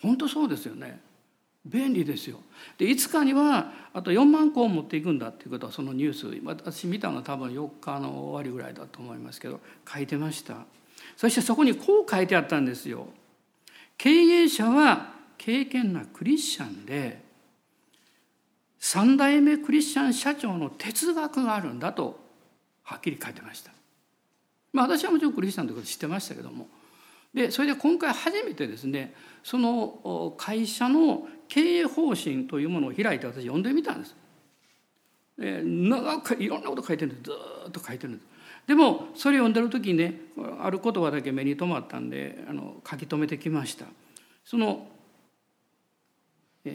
[0.00, 1.00] 本当そうですよね。
[1.64, 2.38] 便利ですよ。
[2.76, 9.60] で5日にはあと4万個を持っていくんだっていうことはそのニュース私見たのは多分4日の終わりぐらいだと思いますけど
[9.92, 10.66] 書いてました。
[11.16, 13.08] そしてそこにこう書いてあったんですよ。
[13.96, 17.22] 経営者は敬虔なクリスチャンで
[18.78, 22.20] 三代目クリスチャン社長の哲学があるんだと
[22.82, 23.72] はっきり書いてました。
[24.72, 26.66] まあ、私はもちろんクリスチャンということ知ってましたけども
[27.32, 34.16] でそれで今回初めてですねその会社の経営方針というものを開いて私読んでみたんです。
[35.38, 37.36] で長くいろんなこと書いてるんですず
[37.68, 38.26] っと書いてるんです。
[38.66, 40.20] でもそれを読んでる時にね
[40.60, 43.86] ある言葉だけ目に留まったんであの書き留めてきました。
[44.44, 44.86] その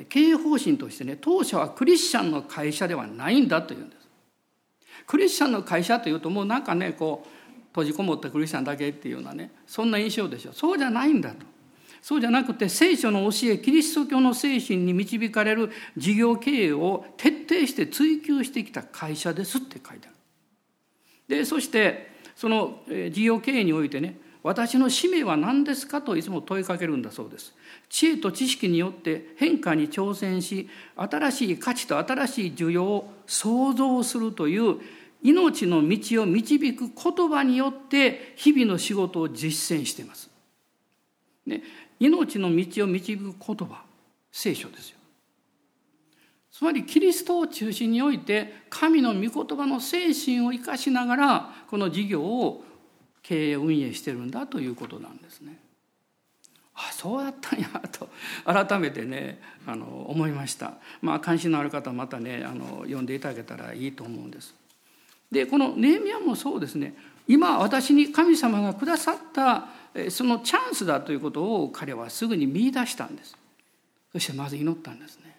[0.08, 4.08] 経営方針としてね当社はクリスチャンの会社ではないんだというんです。
[5.08, 7.30] クリスチャンの会社というともうなんかねこう
[7.69, 11.45] 閉じこもったクリスチャンだけっていうようなねそんな印象でしょそうじゃないんだと
[12.02, 20.15] そうじゃなくて聖書の教えキリスト教の精神に導かれる事業経営を徹底して追求してきた会社ですって書いてある。
[21.28, 27.54] でそしてその事業経営においてね私の使命は何ですかといつも問いかけるんだそうです。
[27.89, 34.78] 知恵と知識によって変化に挑戦し新しい価値と新しい需要を創造するという
[35.21, 40.30] 命の道を導く言葉によって日々の仕事を実践しています。
[41.45, 41.62] ね、
[41.99, 43.84] 命の道を導く言葉
[44.32, 44.99] 聖書ですよ。
[46.52, 52.63] つまりキリストを中心において神の御言葉の精神を生かしながらこの事業を
[53.22, 55.60] 経営運営してるんだということなんですね。
[56.76, 58.08] あそうやったんやと
[58.46, 60.74] 改めてねあの思いました。
[61.02, 64.56] まあ関心のある方はまたねあの読んでいただけたらいいと思うんです。
[65.32, 66.96] でこのネーミアもそうですね。
[67.28, 69.68] 今私に神様がくださった
[70.10, 73.38] そのチャンスだということを彼はすぐに見出したんです。
[74.14, 75.38] そしてまず祈ったんですね。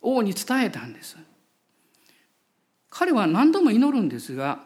[0.00, 1.16] 王に伝えたんです。
[2.90, 4.64] 彼は何度も祈るんですが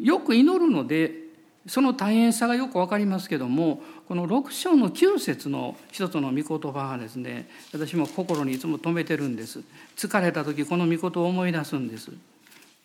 [0.00, 1.27] よく祈るので
[1.68, 9.60] その大変さがよく分かりますけどもこの6章の9節の一つの御言葉がですね私も心にいつも留めてるんです。
[9.96, 12.10] 疲れた時この御事を思い出すんです。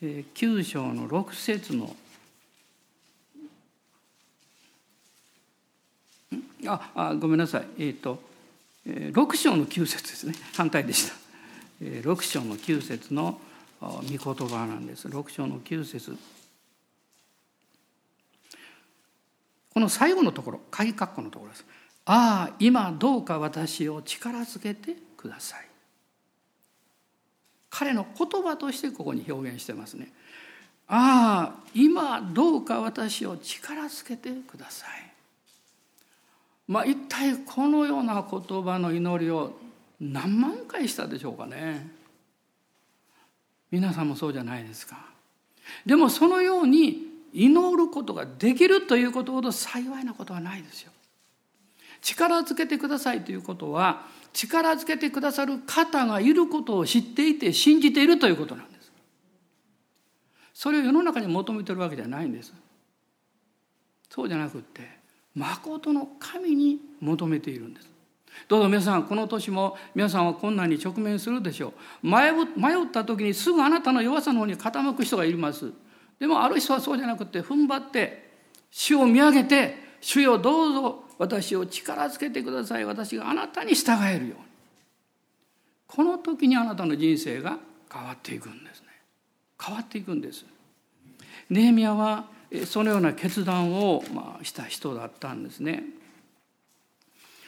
[0.02, 1.96] 9章の6節の
[6.66, 7.66] ああごめんなさい。
[7.78, 8.18] えっ、ー、と
[8.86, 10.34] 6章の9節ですね。
[10.54, 11.14] 反対でした。
[11.80, 13.38] 6章の9節の
[13.80, 15.08] 御言葉なんです。
[15.08, 16.16] 6章の9節。
[19.74, 21.64] この最後のところ鍵括弧のところです。
[22.06, 25.66] ああ今どうか私を力づけてください。
[27.70, 30.12] 彼の言葉としてここに表現してますね。
[30.86, 34.88] ああ今どうか私を力づけてください。
[36.68, 39.58] まあ一体このような言葉の祈りを
[40.00, 41.90] 何万回したでしょうかね。
[43.72, 45.06] 皆さんもそうじゃないですか。
[45.84, 50.92] でもそのように祈ることができるということほど幸いなことはないですよ。
[52.00, 58.92] 力づけてくださいということは力づけてくださる方がいることを知っていて信じているということなんです。
[60.54, 62.54] それを世の中に求めてるわけじゃないんです。
[64.08, 64.88] そうじゃなくって
[65.34, 67.90] 誠の神に求めているんです。
[68.48, 72.34] どうぞ皆さんこの年も皆さんは困難に直面するでしょう迷っ
[72.92, 75.72] た時にすぐあなたの弱さの方に傾く人がいます
[76.18, 78.30] でもある人はそうじゃなくて踏ん張って
[78.70, 84.44] 主を見上げて主よどうぞ私を力づけてください私があなたに従えるように。
[85.86, 87.58] この時にあなたの人生が
[87.92, 88.88] 変わっていくんですね。
[89.62, 90.44] 変わっていくんです。
[91.50, 92.24] ネーミヤは
[92.66, 95.84] そのような決断をまあした人だったんですね。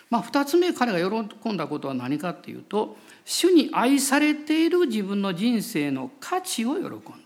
[0.08, 6.90] まあ、2つ目彼が喜んだことは何かっていうと主に愛されている自分の人生の価値を喜ん
[7.24, 7.25] だ。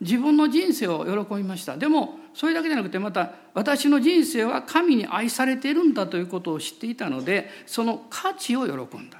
[0.00, 1.76] 自分の人生を喜びました。
[1.76, 9.18] でもそれだけじゃなくてまた私の人生は神に愛されているんだということを知っていたのでその価値を喜んだ。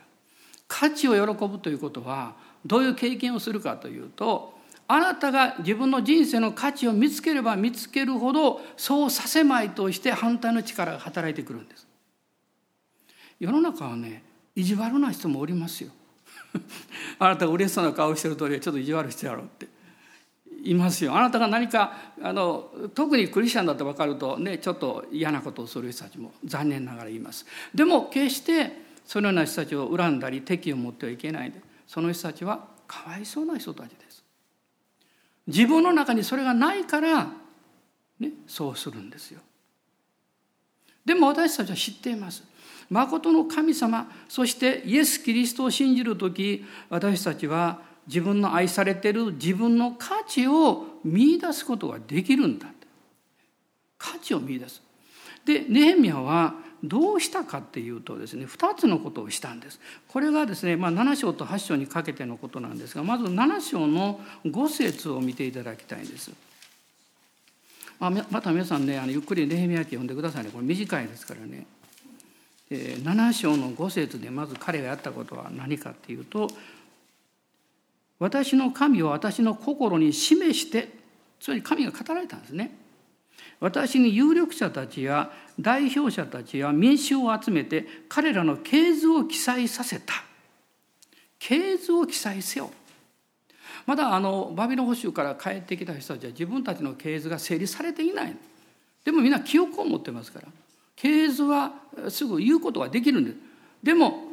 [0.69, 2.35] 価値を喜ぶということは
[2.65, 4.55] どういう経験をするかというと
[4.89, 11.87] あなたが自分の人生の価値を見つければ見つけるほどそうさせまいとして反対の力が働いてくるんです。
[13.39, 14.23] 世の中はね
[14.55, 15.91] 意地悪な人もおりますよ。
[17.19, 19.76] あなたが嬉しそうな顔してるとおりちょっと意地悪してやろうって。
[20.71, 21.17] いますよ。
[21.17, 27.47] あなたが何かあの特にクリスチャンだと分かるとねちょっと嫌なことをする人たちも残念ながら言います。
[27.75, 34.25] でも決してそのような人たちを恨んだり敵を持ってはいけないでその人たちはかわいそうな人たちです。
[35.47, 37.29] 自分の中にそれがないから、
[38.19, 39.41] ね、そうするんですよ。
[41.05, 42.43] でも私たちは知っています。
[42.91, 52.67] 誠の神様そしてイエス・キリストを信じる時私たちは自分の愛されてる自分の価値を見出すことができるんだ
[53.99, 54.83] 価値を見出す
[55.45, 66.31] でネヘミヤはどうしたかっていうとですね2つのことをしたんですこれがですね、まあ、7章と8章にかけてのことなんですがまず7章の5節を見ていただきたいんです。
[67.99, 71.67] まあ、また皆さんねあのゆっくりネヘミヤ記読んでくださいねこれ短いですからね。
[72.69, 76.51] えー、7章の5節でまず彼がやったことは何かっていうと
[78.19, 80.89] 私の神を私の心に示して
[81.41, 82.77] つまり神が語られたんですね。
[83.61, 90.15] 私に有力者たちや代表者たちや民衆を集めて彼らの系図を記載させた。
[91.39, 92.71] 系図を記載せよ。
[93.87, 98.37] まだあのバビロン捕囚から帰ってきた人たちは自分たちの系図が整理されていない。
[99.05, 100.49] でもみんな記憶を持ってますから。
[100.97, 101.73] 系図は
[102.09, 103.37] すぐ言うことができるんです。
[103.83, 104.25] でも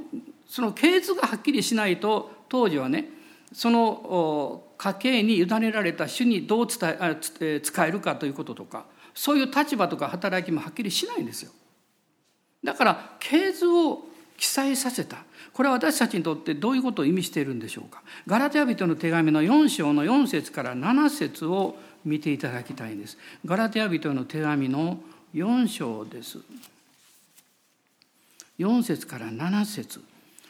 [0.47, 3.09] その系図がはっきりしないと当時はね
[3.53, 6.97] その家計に委ねられた主にどう伝
[7.39, 11.51] え使えるかということとかそういう立場とか働きもはっきりしないんですよ。
[12.63, 14.05] だから系図を
[14.37, 15.17] 記載させた。
[15.53, 18.01] これは私たちにとってどういうことを意味しているんでしょうか。
[18.25, 23.17] ガラテヤ人の手紙の4章の4節から7節を見ていただきたいんです。
[23.45, 24.97] ガラテヤ人の手紙の
[25.35, 26.39] 4章です。
[28.59, 30.01] 4節から7節。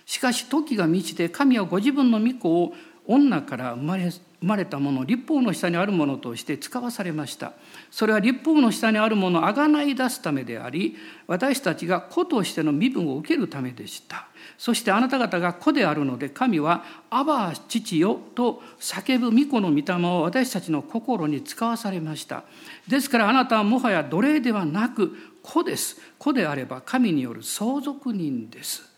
[0.06, 2.76] しかし時が満ちて神はご自分の御子を
[3.06, 7.54] 女から生まれ生まれたもの立法の下にあるものとして使わされました。
[7.90, 10.98] それは立法の下にあるものをあがない出すためであり
[11.28, 14.28] 私たちが子としての身分を受けるためでした。
[14.58, 22.44] そしてあなた方が子であるので神は「アバ父よ」と叫ぶ御子の御霊を私たちの心に使わされました。
[22.88, 26.02] ですからあなたはもはや奴隷ではなく子です。
[26.20, 28.93] 子であれば神による相続人です。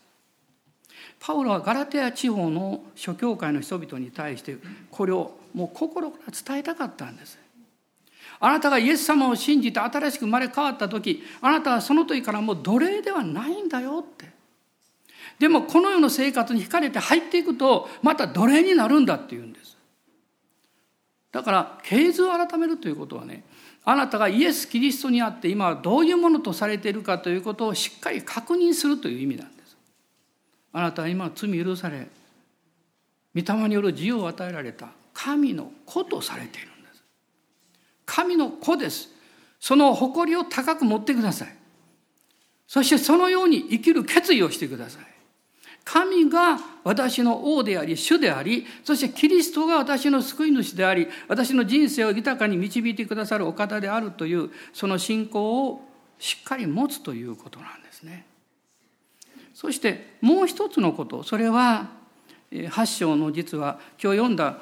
[1.25, 4.57] パウロはガラテヤ地方の諸教会の人々に対して
[4.91, 7.39] これをもう心から伝えたかったんです。
[8.39, 14.29] あなたがイエス様を信じて新しく生まれ変わった時あなたはその時からもう奴隷ではないんだよって。
[15.39, 19.75] でもこの世の生活に惹かれて入っていくとまた奴隷になるんだっていうんです。
[21.31, 23.43] だから経図を改めるということはね
[23.83, 29.54] あなたがイエス・キリストにあって今はどういうものとされているかということをしっかり確認するという意味なんです。
[30.77, 32.05] あなたは今罪許され
[33.33, 37.03] 御霊による自由を与えられた神の子とされているんです。
[38.05, 39.07] 神の子です。
[39.57, 41.55] その誇りを高く持ってください。
[42.67, 45.03] そしてそのように生きる決意をしてください。
[45.85, 55.87] 神が私の王であり主でありそしてキリストが私の救い主であり私の人生を豊かに導いてくださるお方であるというその信仰を
[56.19, 58.25] しっかり持つということなんですね。
[59.65, 61.87] そしてもう一つのことそれは
[62.51, 64.59] 8章の実は今日読んだ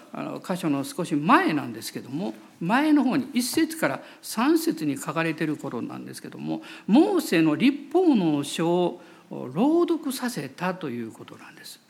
[0.48, 11.82] 箇所の少し前なんですけども前の方に1節から3節に書かれていることなんですけどもモーセの立法の書を朗読させたということなんです。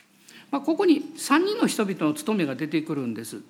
[0.49, 3.41] まあ、ここに3人の人々の務めが出てくるんです。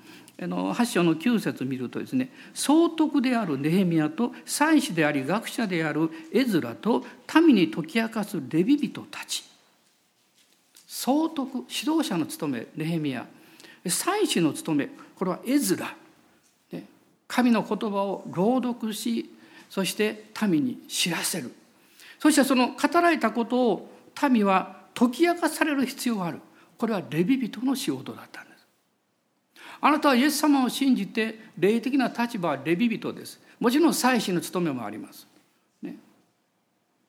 [0.42, 7.06] あの8章の9節見るとですね総督であるネヘミヤと祭司であり学者であるエズラと
[7.46, 9.53] 民に解き明かすレビ人たち
[10.96, 13.26] 総督指導者の務めネヘミヤ。
[13.88, 15.96] 祭司の務めこれはエズラ。
[17.28, 19.34] 神の言葉を朗読し
[19.72, 21.52] そして民に知らせる。
[22.20, 23.90] そしてその語られたことを
[24.30, 26.40] 民は解き明かされる必要がある。
[26.78, 28.68] これはレビ人の仕事だったんです。
[29.82, 33.42] あなたはイエス様を信じて霊的な立場はレビ人です。
[33.60, 35.26] もちろん祭司の務めもあります、
[35.82, 35.96] ね。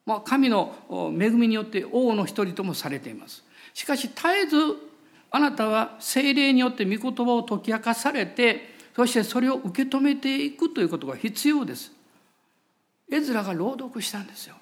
[0.07, 0.75] まあ、神の
[1.21, 3.45] 恵みによって王の一人ともされています。
[3.75, 4.57] しかし絶えず
[5.31, 11.93] あなたは精霊によって御言葉を解き明かされてそしてそれを受け止めていくということが必要です。
[13.11, 14.55] エズラが朗読したんですよ。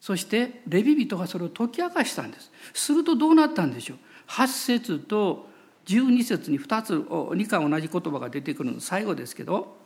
[0.00, 2.50] そしてレビ人がそれを解き明かしたんです。
[2.74, 3.98] するとどうなったんでしょう。
[4.26, 5.48] 8節と
[5.86, 9.76] 12節に2つ2回同じ言葉が出てくるの最後ですけど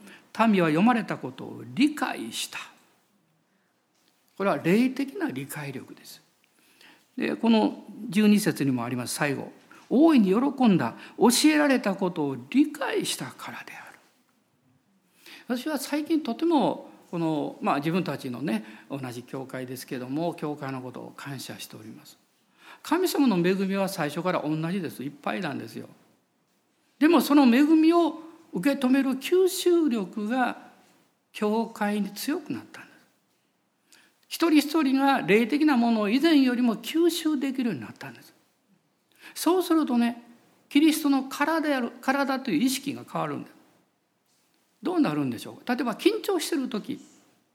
[0.48, 2.58] 民は読まれたことを理解した。
[4.38, 6.25] これは霊的な理解力です。
[7.16, 9.14] でこの12節にもあります。
[9.14, 9.52] 最後。
[9.88, 13.98] 大いに喜んだ教えられたことを理解したからである。
[15.48, 22.18] 私は最近とてもこの、まあ、自分たちのね同じ教会ですけども教会のことを感謝しております。
[22.82, 25.02] 神様の恵みは最初から同じです。
[25.02, 25.88] いっぱいなんですよ。
[26.98, 28.20] でもその恵みを
[28.52, 30.56] 受け止める吸収力が
[31.32, 32.85] 教会に強くなった
[34.28, 38.34] 一人一人が霊的なものを以前よりも吸収できるようになったんです。
[39.34, 40.22] そうするとね
[40.68, 43.54] キリストの体である体という意識が変わるんです
[44.82, 47.00] どうなるんでしょう例えば緊張してる時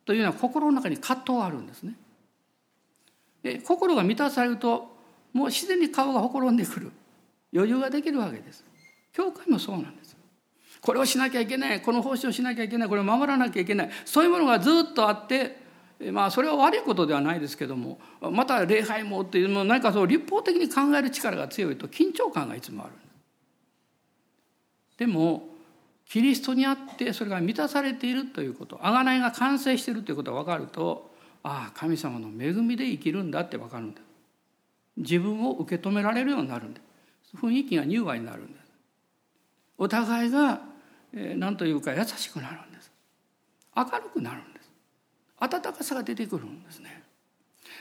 [0.06, 1.96] というのは心の中に葛藤があるんですね。
[3.44, 4.96] で心が満たされると
[5.34, 6.92] もう自然に顔がほころんでくる。
[7.54, 8.66] 余裕ができるわけです。
[9.14, 10.18] 教会もそうなんです。
[10.82, 11.82] これをしなきゃいけない。
[11.82, 12.90] この奉仕をしなきゃいけない。
[12.90, 13.90] これを守らなきゃいけない。
[14.06, 15.61] そういうものがずっとあって
[16.12, 18.00] まあそれは悪いことではないですけども
[18.32, 22.94] また礼拝もっていうの何かそう立法的に考える力が強いと緊張感がいつもある。
[24.98, 25.50] でも
[26.06, 31.12] キリストにあってそれが満たされているということ贖いが完成しているということが分かると
[31.44, 34.02] ああ神様の恵みで生きるんだって分かるんだ。
[34.98, 36.82] 自分を受け止められるようになるんだ。
[37.36, 38.60] 雰囲気が柔和になるんで
[39.78, 40.62] お互いが
[41.14, 42.92] 何というか優しくなるんです。
[43.76, 44.51] 明るくなるんです。
[45.42, 47.04] 温かさが出てくるんですね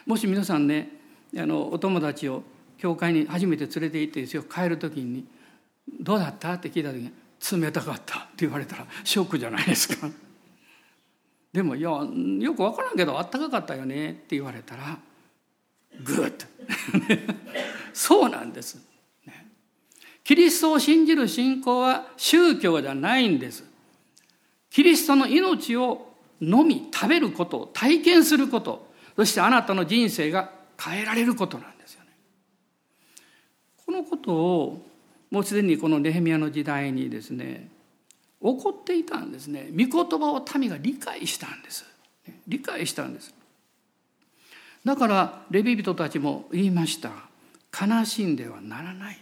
[0.07, 0.91] もし皆さんね
[1.37, 2.43] あのお友達を
[2.79, 5.27] 教会に初めて連れて行ってですよ帰る時に
[6.01, 7.13] 「どうだった?」って聞いた時に
[7.63, 10.09] 冷たかったって言われたらショックじゃないですか。
[11.53, 14.99] でも「いやよく分からんけどあったかかったよね」って言われたら
[16.03, 16.47] グッと
[17.93, 18.89] そうなんです。
[20.23, 23.65] キリストを信じる信仰は宗教じゃないんです。
[24.71, 26.10] キリストの命を
[26.41, 28.89] 飲み食べることを体験すること。
[29.17, 30.51] そしてあなたの人生が
[30.83, 32.09] 変えられることなんですよね。
[33.85, 34.87] このことを
[35.31, 37.69] もうすでにこのネヘミヤの時代にですね
[38.43, 39.69] 起こっていたんですね。
[39.71, 41.85] 御言葉を民が理解したんです。
[42.47, 43.35] 理解したんです。
[44.85, 47.11] だからレビ人たちも言いました。
[47.79, 49.21] 悲しんではならない。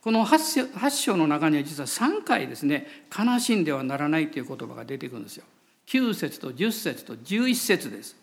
[0.00, 2.86] この8章の中には実は3回ですね
[3.16, 5.44] 悲しんではならないという言葉が出てくるんですよ。
[5.86, 8.16] 9節と10節と11節です。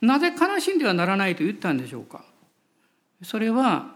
[0.00, 2.24] なぜ悲しんではならないと言ったんでしょうか？
[3.22, 3.94] それは、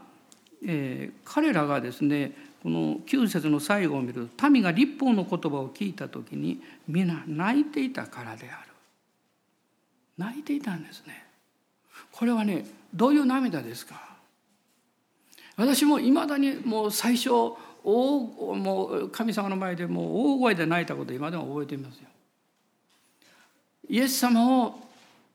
[0.66, 8.68] えー、彼らがですねこの9節の最後を見ると民が立法の言葉を聞いた時に皆泣いていたからである。
[10.18, 11.24] 泣いていたんですね。
[12.10, 14.16] これはねどういう涙ですか？
[15.56, 17.30] 私もいまだにもう最初
[17.84, 18.20] 大
[18.56, 22.08] もう神様の前でもう大声で泣いたこと今でも覚えていますよ。
[23.92, 24.80] イエス様を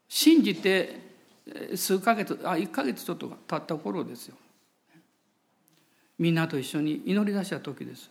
[0.10, 1.00] 信じて
[1.76, 4.36] 数ヶ月あ1ヶ月ちょっと経った頃ですよ。
[6.18, 8.10] みんなと一緒に祈り出した時です。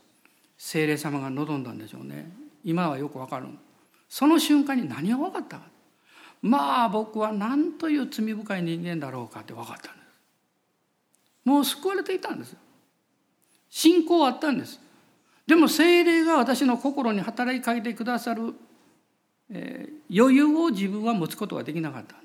[0.57, 2.31] 精霊様が望んだんでしょうね。
[2.65, 3.47] 今はよくわかる。
[4.09, 5.65] その瞬間に何が分かったか。
[6.43, 10.21] まあ僕は何という罪深い人間だろうかって分かったんです。
[11.45, 12.55] もう救われていたんです。
[13.69, 14.79] 信仰あったんです。
[15.45, 18.55] でも精霊が私の心に働きかけてくださる、
[19.51, 22.17] えー、余裕を自分は持つことができなかった。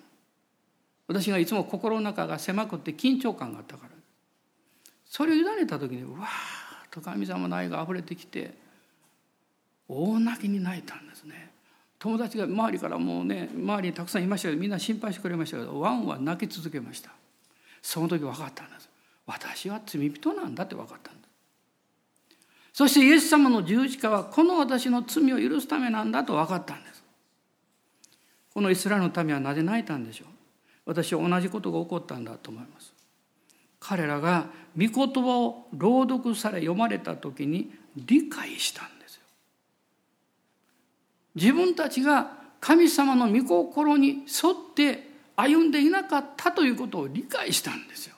[1.08, 3.92] 私がいつも心の中が狭くて緊張感があったから。
[5.06, 6.28] それを委ねた時にわーっ
[6.90, 8.54] と神様の愛が溢れてきて
[9.90, 11.52] 大泣きに泣いたんですね。
[12.02, 17.12] 友達が周りからもうね周りにたくさんいましたけどみんな心配してくれましたけどワンは泣き続けました
[17.80, 18.90] その時分かったんです
[19.28, 21.30] 私は罪人なんだって分かったんです
[22.74, 26.91] そしてイエス様の十字架はこの私の罪を許すためなんだと分かったんです
[28.54, 30.28] このイスラエルの民はなぜ泣いたんでしょう？
[30.86, 32.94] 私は同じことが起こったんだと思います
[33.80, 34.48] 彼らが
[34.78, 39.22] 御言葉を朗読され読まれた時に理解したんですよ
[41.36, 48.16] 自分たちが神様の御心に沿って歩んでいなかったということを理解したんですよ。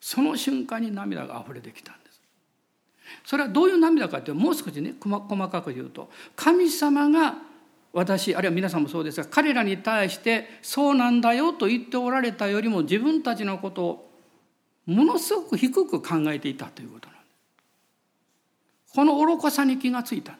[0.00, 2.20] その瞬間に涙が溢れてきたんです。
[3.24, 7.36] それはどういう涙かってもう少しね細かく言うと神様が
[7.92, 14.10] 私あるいは皆さんもそうですが彼らに対してそうなんだよと言っておられたよりも自分たちのことを
[14.86, 17.22] ものすごく低く考えていたということなんで
[18.88, 18.94] す。
[18.94, 20.36] この愚かさに気がついた。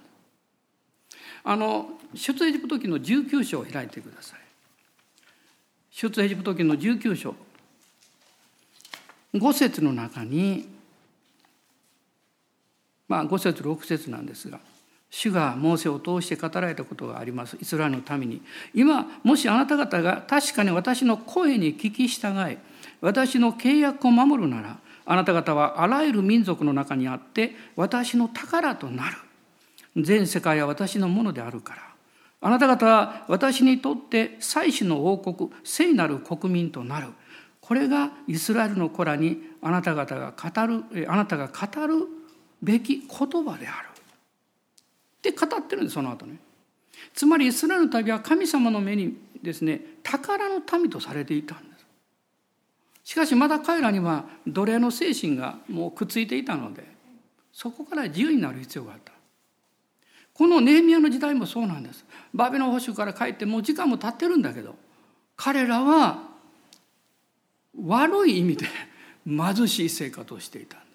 [1.45, 4.41] あの出エジプト記の19章を開いてください
[5.91, 7.35] 出エジプト記の19章
[9.35, 10.69] 5節の中に
[13.09, 14.61] まあ5節6節なんですが
[15.15, 17.59] 主がモーセを通して語られたことがあります。
[17.61, 18.41] イスラエルのために。
[18.75, 22.57] 今もしあなた方が確かに私の声に聞き従い
[23.03, 29.19] 私の契約を守るならあなた方はあらゆる民族の中にあって私の宝となる。
[29.99, 31.83] 全世界は私のものであるから。
[32.41, 37.09] あなた方は私にとって祭司の王国聖なる国民となる。
[37.61, 42.07] これがイスラエルの子らにあなた方が語るあなたが語る
[42.63, 43.92] べき言葉である。
[45.31, 46.37] って語ってるんですその後ね。
[47.15, 51.87] つまりイスラエルの旅は神様の目にですね宝の民とされていたんです。
[53.05, 56.85] しかしまだ彼らには奴隷の精神がもうくっついていたので
[57.53, 59.13] そこから自由になる必要があった。
[60.35, 62.05] このネーミアの時代もそうなんです。
[62.35, 64.75] バビロン保守から帰ってもう時間も経ってるんだけど
[65.37, 66.31] 彼らは
[67.81, 68.67] 悪い意味で
[69.27, 70.87] 貧しい生活をしていたんで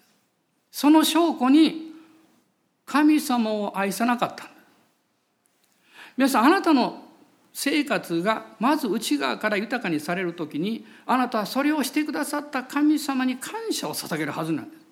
[0.72, 0.80] す。
[0.80, 1.87] その証拠に
[2.88, 4.48] 神様を愛さなかった。
[6.16, 7.04] 皆さんあなたの
[7.52, 14.82] 生活がまず内側から豊かにされる時にあなたはそれをしてくださった神様に感謝を捧げるはずなんです。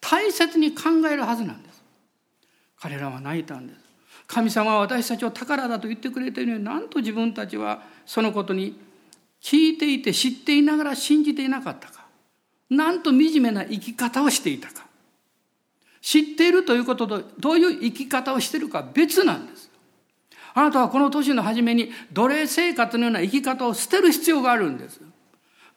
[0.00, 1.82] 大切に考えるはずなんです。
[2.80, 3.78] 彼らは泣いたんです。
[4.26, 8.78] 神様は私たちを宝だと言ってくれているのになんと自分たちはそのことに
[9.40, 12.06] 聞いていて知っていながら信じていなかったか。
[12.68, 14.89] なんと惨めな生き方をしていたか。
[16.00, 19.70] 知っているということとどういう生き方をしているか別なんです
[20.54, 25.00] あなたはこの年の初めに奴隷生活のような生き方を捨てる必要があるんです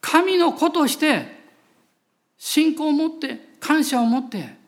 [0.02, 1.44] 神の子として
[2.38, 4.64] 信仰を持って感謝を持って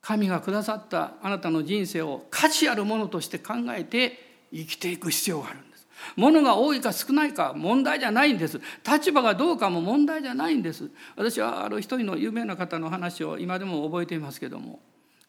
[0.00, 4.18] 神がくださったあなたの人生を価値あるものとして考えて
[4.52, 5.69] 生きていく必要があるんです。
[6.16, 8.60] ものが多いか少ないか問題じゃないんです。
[8.90, 10.90] 立場がどうかも問題じゃないんです。
[11.16, 14.80] 私はあの一人の有名な方の話を今でも覚えていますけども。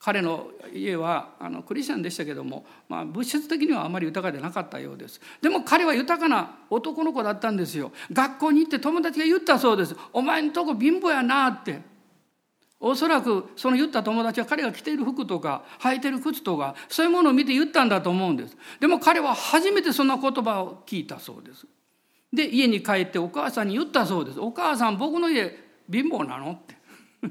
[0.04, 5.22] 彼の家はあのクリスチャンでしたけども、まあ、物質的にはあまり豊かでなかったようです。
[5.44, 7.92] でも彼は豊かな男の子だったんですよ。
[8.12, 11.91] 学校に行って友達が言ったそうです「お前んとこ貧乏やな」って。
[12.84, 18.58] おそらくその言った友達は彼が着ている服とか履いている靴とかそういうものを見て言ったんだと思うんです。
[18.80, 21.68] でも彼は初めてそんな言葉を聞いたそうです。
[22.34, 25.56] で家に帰ってお母さんに言ったそうです「お母さん僕の家
[25.92, 26.76] 貧乏なの?」って。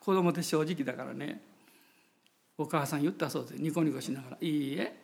[0.00, 1.42] 子供って正直だからね。
[2.56, 3.50] お母さん言ったそうです。
[3.60, 4.96] ニコニコしながら「いいえ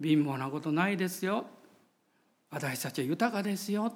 [0.00, 1.46] 貧乏なことないですよ。
[2.50, 3.92] 私たちは豊かですよ」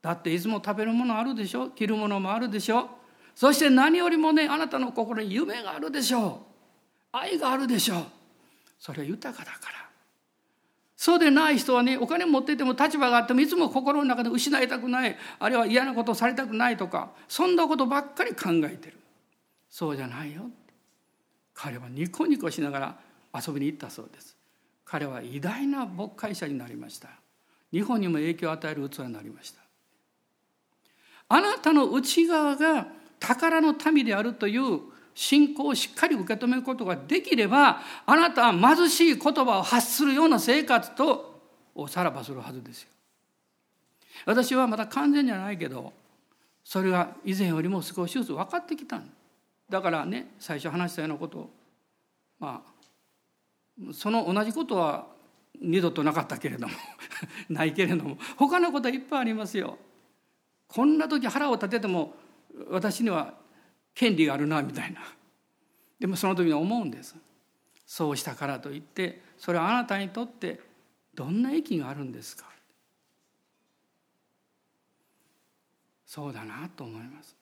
[0.00, 1.68] だっていつも食べるものあるでしょ。
[1.70, 2.88] 着るものもあるでしょ。
[3.36, 6.46] そして何よりもねあなたの心に夢があるでしょ
[7.12, 7.16] う。
[7.16, 8.04] 愛があるでしょう。
[8.80, 9.86] それは豊かだから。
[10.96, 15.16] そうでない人はねお金持ってても立場があってもいつも心の中で失いたくない。
[15.38, 18.98] あるいは嫌なことをされたくないとかそんなことばっかり考えてる。
[19.68, 20.50] そうじゃないよ。
[21.52, 22.98] 彼はニコニコしながら
[23.46, 24.34] 遊びに行ったそうです。
[24.86, 27.10] 彼は偉大な牧会者になりました。
[27.70, 29.60] 日本にも影響を与える器になりました。
[31.28, 32.86] あなたの内側が
[33.20, 34.80] 宝の民であるという
[35.14, 41.40] 信仰をしっかり受け止めることができればあなたは貧しい言葉を発するような生活と
[41.74, 42.88] おさらばするはずですよ。
[44.24, 45.92] 私はまだ完全じゃないけど
[46.64, 49.00] それが以前よりも少しずつ分かってきた
[49.68, 51.50] だからね最初話したようなこと
[52.38, 55.06] まあその同じことは
[55.60, 56.74] 二度となかったけれども
[57.48, 59.78] ないけれども他のことはいっぱいありますよ。
[60.68, 62.14] こんな時腹を立てても
[62.70, 63.34] 私には
[63.94, 65.00] 権利があるなみたいな。
[65.98, 67.16] でもその時に思うんです。
[67.86, 70.60] そうしたからといってそれはあなたにとって
[71.14, 72.46] どんな益があるんですか。
[76.06, 77.36] そうだなと思います。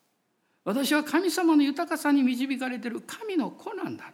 [0.64, 4.10] 私は神様の豊かさに導かれてる神の子なんだ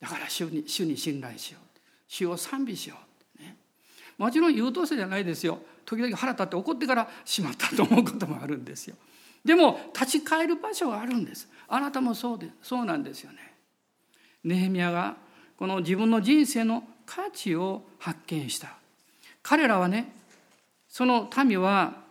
[0.00, 1.78] だから主に主に信頼しよう。
[2.06, 2.96] 主を賛美しよ
[3.38, 3.56] う、ね、
[4.16, 5.58] もちろん優等生じゃないですよ。
[5.84, 8.96] 時々腹立って怒ってからしまったと思うこともあるんですよ。
[9.44, 11.48] でも立ち返る場所があるんです。
[11.68, 13.38] あなたもそうでそうなんですよね。
[14.44, 15.16] ネヘミヤが
[15.56, 18.76] この自分の人生の価値を発見した。
[19.42, 20.12] 彼らはね
[20.88, 22.02] その民は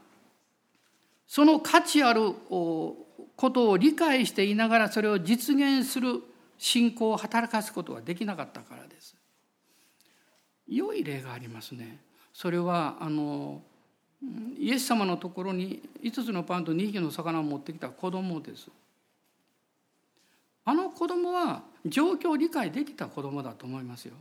[1.27, 3.05] その価値あるこ
[3.53, 6.21] とを理解していながらそれを実現する
[6.57, 9.15] 信仰を働かすことができなかったからです。
[10.67, 11.99] 良い例がありますね。
[12.33, 13.61] それはあの
[14.21, 18.67] イエス様のところに5つのパンと2匹の魚を持ってきた子供です。
[20.65, 24.13] あの子供は状況を理解できた子供だと思いますよ。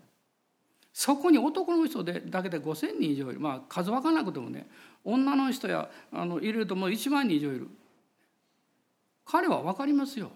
[0.92, 3.40] そこに男の人でだけで5,000人以上いる。
[3.40, 4.66] まあ数分からなくてもね
[5.05, 7.68] 女の人やあのいるともう1万人以上いる。
[9.24, 10.30] 彼は分かりますよ。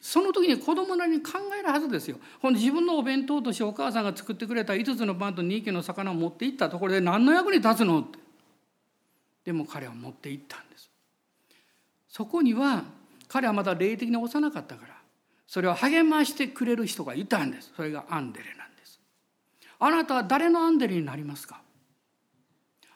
[0.00, 2.18] その時に子供なりに考えるはずですよ。
[2.40, 8.27] ほんで自分のお弁当としてお母さんが作ってくれた5つのパンと2匹の魚を持っていったところで何の役に立つのって。
[9.48, 10.90] でも彼は持っていったんです。
[12.06, 12.84] そこには
[13.28, 14.94] 彼はまだ霊的に幼かったから
[15.46, 17.72] それを励ましてくれる人がいたんです。
[17.74, 19.00] それがアンデレなんです。
[19.78, 21.62] あなたは誰のアンデレになりますか？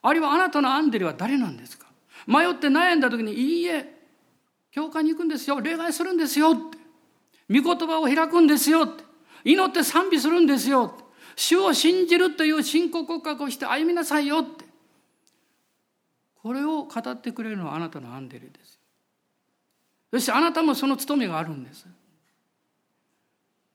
[0.02, 1.86] あるいはあなたのアンデレは誰なんですか？
[2.26, 3.90] 迷って悩んだ時に「いいえ
[4.70, 5.58] 教会に行くんですよ。
[5.58, 6.76] 礼拝するんですよ」って。
[7.48, 9.04] 御言葉を開くんですよって。
[9.44, 11.04] 祈って賛美するんですよって。
[11.34, 14.70] 主を信じるという信仰告白をして歩みなさいよって。
[16.42, 18.78] これを語ってくれるのはあなたのアンデレです。
[20.10, 21.86] そしてあなたもその務めがあるんです。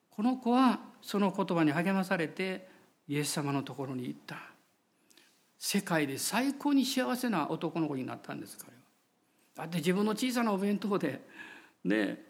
[0.09, 2.67] この子はその言葉に励まされて
[3.07, 4.37] イエス様のところに行った。
[5.57, 8.77] 世界で最高に幸せな男の子になったんです彼は。
[9.55, 11.21] だって自分の小さなお弁当で
[11.83, 12.21] ね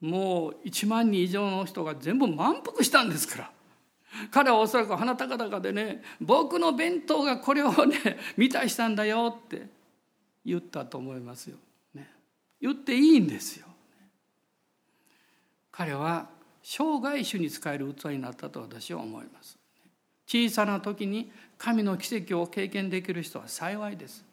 [0.00, 3.50] もう1万人以上の人が全部満腹したんですから。
[4.30, 9.75] 彼はおそらく鼻高々でね僕の弁当がこれをね満たしたんだよって。
[10.46, 11.56] 言ったと思いますよ、
[11.92, 12.08] ね、
[12.60, 13.66] 言っていいんですよ。
[15.72, 16.28] 彼は
[16.62, 19.58] 生涯主に使える器になったと私は思います。
[20.26, 24.24] 小さな時に神の奇跡を経験できる人は幸いです。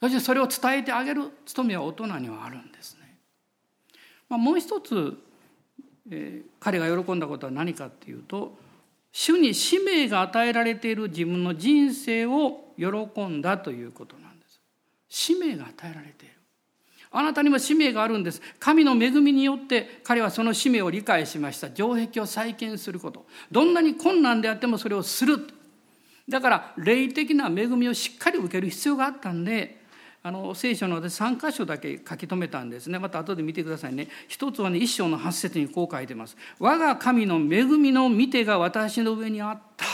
[0.00, 3.16] そしてそれを伝えてあげる務めは大人にはあるんですね。
[4.28, 5.16] まあ、もう一つ、
[6.10, 8.56] えー、彼が喜んだことは何かっていうと
[9.12, 14.23] 主に使命が与えられている自分の人生を喜んだということ。
[15.14, 16.34] 使命が与えられている。
[17.12, 18.42] あなたにも使命があるんです。
[18.58, 21.68] 神の恵みによって彼はその使命を理解しました。
[21.72, 23.24] 城壁を再建すること。
[23.52, 25.38] どんなに困難であってもそれをする。
[26.28, 29.84] だから霊的な恵みをしっかり受ける必要があったんで
[30.22, 39.84] あの聖書ので3箇所だけ書き留めたんですねまた後で見てくださいね一つはね一章の8節にこう書いてます「我が神の恵みの見てが私の上にあった」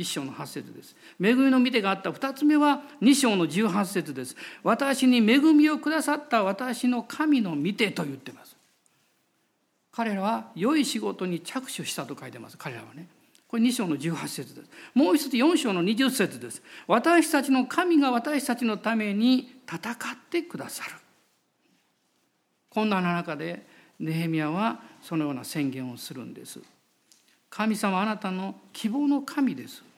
[0.00, 0.96] 1章の8節です。
[1.20, 4.34] 恵みの見てがあった2つ目は2章の18節です。
[4.62, 8.56] 私に恵みをくださった私の神の見てと言ってます。
[9.92, 12.56] 彼らは良い仕事に着手したと書いてます。
[12.56, 13.06] 彼らはね。
[13.46, 14.70] これ2章の18節です。
[14.94, 16.62] もう一つ4章の20節です。
[16.86, 19.96] 私たちの神が私たちのために戦っ
[20.30, 20.92] てくださる。
[22.70, 23.66] こんな中で
[23.98, 26.60] ネヘミヤはそのような宣言をするんです。
[27.50, 29.89] 神様あなたの希望の神です。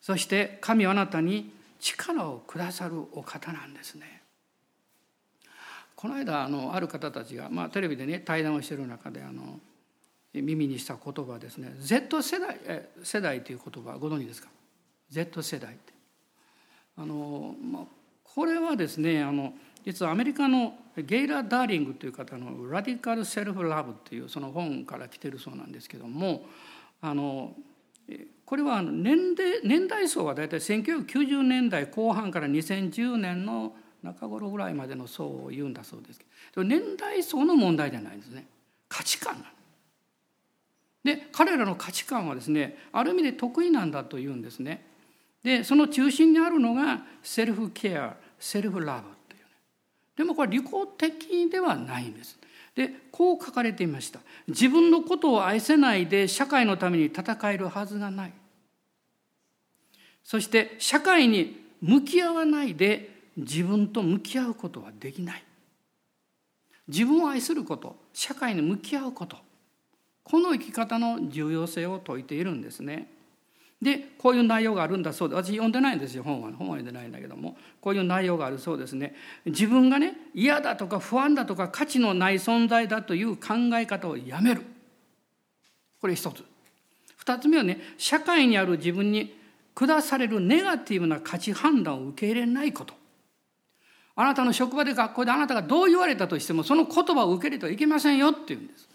[0.00, 4.22] そして神はあなたに力をくださるお方なんですね。
[5.94, 9.58] この間あのある方たちが、まあ、テレビでね対談をしている中であの
[10.32, 11.74] 耳にした言葉ですね。
[11.80, 12.56] Z 世代
[13.02, 14.48] 世代という言葉ご存知ですか
[15.10, 15.92] ？Z 世代って。
[16.96, 17.82] あの、まあ、
[18.22, 26.46] これはですねあの実はアメリカのゲイラ・ダーリングという方の「ラディカル・セルフ・ラブ」というその本から来てるそうなんですけども
[27.00, 27.54] あの
[28.48, 36.18] これは年齢年代層は大体1990年代後半から2010年の中頃ぐらいまでの層を言うんだそうです。
[36.18, 36.24] け
[36.54, 38.46] ど年代層の問題じゃないんですね。
[38.88, 39.44] 価値観
[41.04, 44.82] で彼らの価値観はですねある意味で得意なんだというんですね。
[45.42, 49.50] でその中心にあるのがセルフケアセルフラブというね。
[50.16, 52.38] でもこれ利己的ではないんです。
[52.74, 54.20] でこう書かれていました。
[54.46, 58.32] 自分のことを愛せないで社会のために戦えるはずがない。
[60.28, 65.42] そして社会に向き合わないで自分と向き合うことはできない。
[66.86, 69.38] 自分を愛すること社会に向き合うこと。
[70.24, 73.10] この生き方の重要性を説いているんですね。
[73.80, 76.52] でこういう内容があるんだそうで私読んでないんですよ本は。
[76.52, 77.56] 本は読んでないんだけども。
[77.80, 79.14] こういう内容があるそうですね。
[79.46, 84.60] 自分がね嫌だとか不安だとか価値のない存在だという考え方をやめる。
[86.02, 86.44] これ一つ。
[87.16, 89.37] 二つ目はね社会にある自分に
[89.86, 92.94] 下されるネガティブな価値判断を受け入れないこと
[94.16, 98.88] あなたの職場で学校であなたがどう言われたとしてもその言葉を受け入れてはいけませんよっていうんです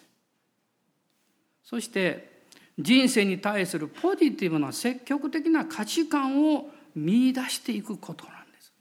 [1.64, 2.34] そして
[2.78, 8.74] 人生に対するポジティブな積極的な価値観を見出していくことなんです。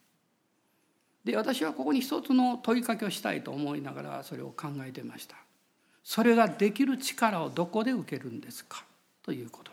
[1.25, 5.37] で私はここに一つの問いかけをしたいと思いながらそれを考えてました。
[6.03, 8.85] それができる力をどこで受けるんですか？
[9.23, 9.72] ということ。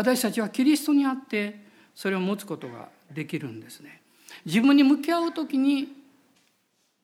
[0.00, 1.60] 私たちはキリストにあって
[1.94, 4.00] それを持つことができるんですね。
[4.46, 5.88] 自分に向き合う時に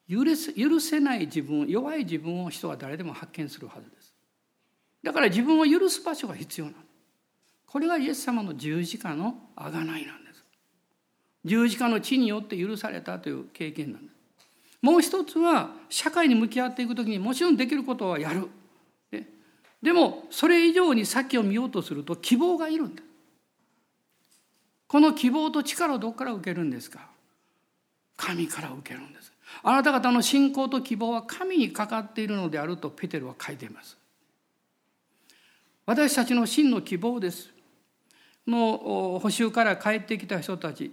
[0.08, 4.14] 許せ許せない自分弱い自分を人は誰でも発見するはずです。
[5.02, 6.78] だから自分を許す場所が必要なの。
[7.66, 10.42] これがイエス様の十字架の贖いなんです。
[11.44, 14.16] 十字架の地によって許されたという経験なんです。
[14.80, 18.48] もう一つは社会に向き合っていく時にもちろんできることはやる。
[19.86, 23.04] でもそれ以上に先を見ようとすると希望がいるんだ。
[24.88, 27.06] この希望と力をどこから受けるんですか？
[28.16, 29.32] 神から受けるんです。
[29.62, 33.96] あなた方の信仰と希望は神にかかっているのであるとペテルは書いています。
[35.86, 37.50] 私たちの真の希望です。
[38.44, 40.90] の補修から帰ってきた人たち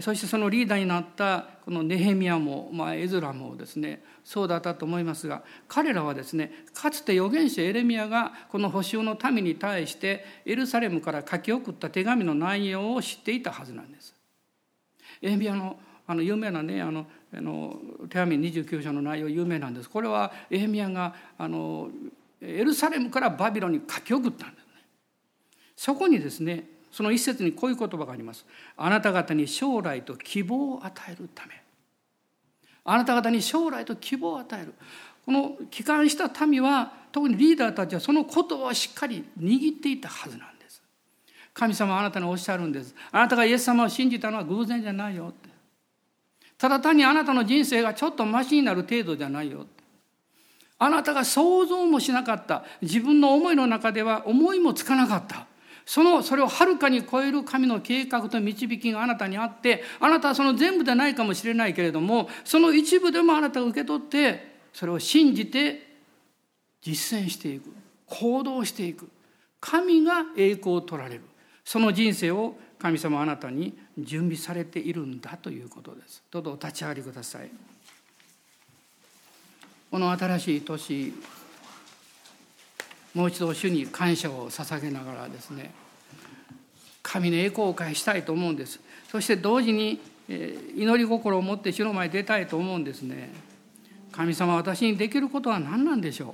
[0.00, 14.14] そしてそのリーダーになったこのネヘミヤも、まあ、エズラもですねそうだったと思いますが彼らはですねかつて預言者エレミヤがこの補修の民に対してエルサレムから書き送った手紙の内容を知っていたはずなんです。
[15.22, 17.76] エレミヤのあの有名なねあのあの
[18.08, 19.88] 手紙29章の内容有名なんです。
[19.88, 21.88] これはエレミヤがあの
[22.40, 24.72] エルサレムからバビロンに書き送ったんですね。
[25.76, 28.44] そこにですねその一節にこういう言葉があります。
[28.76, 31.62] あなた方に将来と希望を与えるため。
[32.84, 34.74] あなた方に将来と希望を与える。
[35.26, 40.82] この帰還した民は特にリーダーたちはその言葉をしっかり握っていたはずなんです。
[41.52, 42.94] 神様はあなたにおっしゃるんです。
[43.12, 45.48] あなたがイエス様を信じたのは偶然じゃないよって。
[46.56, 49.78] ただ単にあなたの人生がちょっとマシになる程度じゃないよって。
[50.78, 55.47] あなたが想像もしなかった自分の思いの中では思いもつかなかった
[55.88, 65.88] そのそれをはるかに超える神の計画と導きがあなたにあってあなたはその全部でないかもしれないけれどもその一部でもあなたが受け取ってそれを信じて
[66.82, 67.74] 実践していく
[68.04, 69.08] 行動していく。
[69.60, 71.22] 神が栄光を取られる。
[71.64, 76.22] その人生を神様あなたに準備されているんだということです。
[76.30, 77.50] どうぞお立ち上がりください。
[79.90, 81.14] この新しい年
[83.18, 85.72] もう一度主に感謝を捧げながらですね
[87.02, 88.78] 神の栄光を返したいと思うんです。
[89.10, 89.98] そして同時に
[90.28, 93.30] 祈り心を持って主の前に出たいと思うんですね。
[94.12, 96.32] 神様私にできることは何なんでしょう。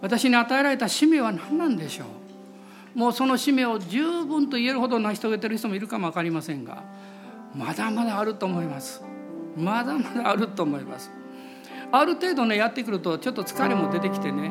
[0.00, 2.06] 私に与えられた使命は何なんでしょ
[2.96, 2.98] う。
[2.98, 6.82] もうその使命を十分と言えるほど成し遂げてる人もいるかも分かりませんが
[7.54, 9.02] まだまだあると思います。
[9.56, 11.12] まだまだあると思います。
[11.92, 14.50] ある程度ねやってくるとちょっと疲れも出てきてね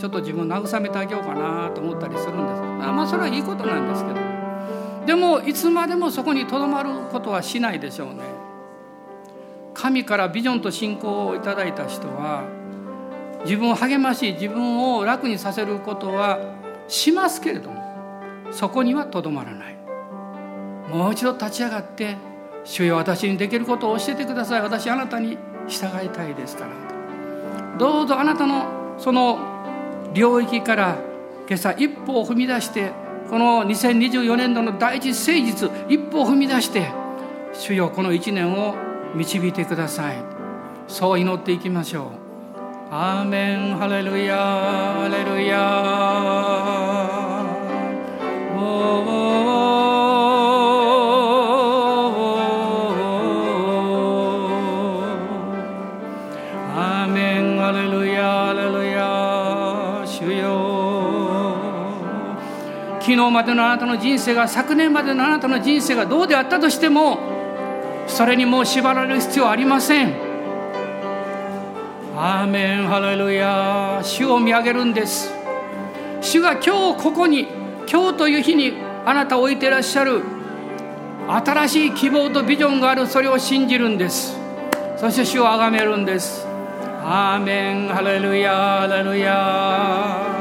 [0.00, 2.62] ちょっと自分慰めてあげようかなと思ったりするんです。
[2.88, 4.16] あまあそれはいいことなんですけど。
[5.06, 8.22] でもいつまでもそこにとどまることはしないでしょうね。
[9.74, 12.44] 神からビジョンと信仰をいただいた人は
[13.44, 16.38] 自分を励まし自分を楽にさせることは
[16.88, 17.82] しますけれども
[18.50, 19.76] そこにはとどまらない。
[20.88, 22.16] もう一度立ち上がって
[22.64, 24.62] 「主よ私にできることを教えてください。
[24.62, 25.36] 私あなたに
[25.68, 26.70] 従いたいですから」
[27.78, 28.64] どうぞあなたの
[28.96, 29.38] その
[30.12, 30.98] 領域から
[31.48, 32.92] 今朝一歩を踏み出して
[33.28, 36.90] この2024年度の第一誠実一歩を踏み出して
[37.52, 38.74] 主よこの一年を
[39.14, 40.16] 導いてください。
[40.86, 42.06] そう祈っていきましょう。
[42.92, 43.76] アーメン。
[43.76, 45.60] ハレルヤハレルヤ
[63.10, 67.18] 昨日までのあなたの人生が昨年までのあなたの人生がどうであったとしても
[68.06, 70.14] それにもう縛られる必要はありません。
[72.16, 75.34] アーメンハレルヤ主を見上げるんです。
[76.20, 77.48] 主が今日ここに
[77.90, 80.22] 今日という日にあなたを置いていらっしゃる
[81.26, 83.08] 新しい希望とビジョンがある。
[83.08, 84.38] それを信じるんです。
[84.96, 86.46] そして主を崇めるんです。
[87.02, 90.39] アーメンハレルヤハレルヤ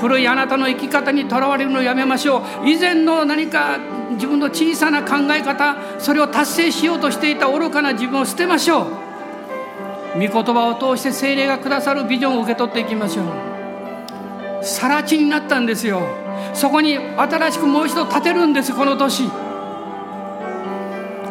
[0.00, 2.68] 古いあなたの生き方にとらわれるのをやめましょう。
[2.68, 3.78] 以前の何か
[4.10, 8.86] 自分の小さな考え方それを達成しようとしていた愚かな自分を捨てましょう。
[10.14, 13.26] 御言葉を通して精霊がくださるビジョンを受け取っていきましょう。
[14.62, 16.02] 更地になったんですよ。
[16.54, 19.24] そこに新しくもう一度建てるんですこの年。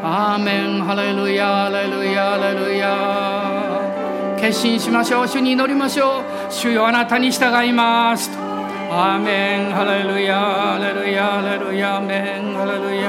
[0.03, 0.84] アーメン。
[0.84, 5.28] ハレルヤハレルヤハレルヤ決心しましょう。
[5.28, 6.51] 主に祈りましょう。
[6.51, 8.55] 主よあなたに従います。
[8.91, 13.05] アーメンハレルヤハレルヤハレルヤアーメンハレルヤ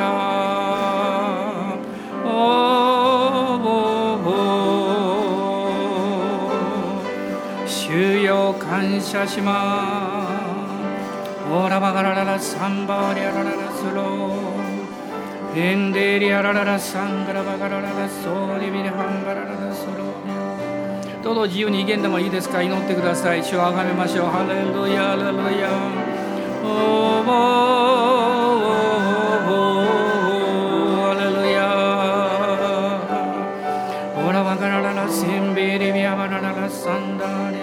[7.66, 10.57] 主よ感謝します。
[11.49, 20.46] オラバガラララサンバリアラララスローエンデリアラララサンガラバガラララソーリビリハンバラララソロ
[21.27, 22.62] どうぞ自由に意見でもいいですか？
[22.62, 23.43] 祈ってください。
[23.43, 24.27] 主をあがめましょう。
[24.27, 25.68] ハレルヤハレルヤ。
[26.62, 27.24] おー
[31.03, 31.66] ハレルヤ
[34.24, 37.57] オラバガラララセンベリビアバラララサンダリ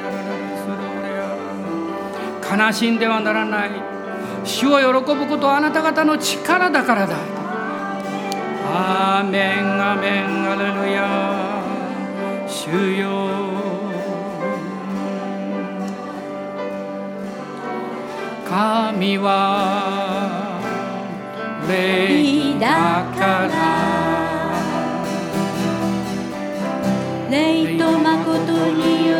[2.51, 3.71] ア悲しんではならない
[4.43, 4.85] 主を喜
[5.15, 7.15] ぶことはあなた方の力だからだ
[8.65, 11.63] アーメンアメンアレルヤ
[12.45, 13.52] 主よ
[18.53, 20.61] 神は
[21.67, 23.57] 霊だから。
[27.31, 29.12] 霊と誠によ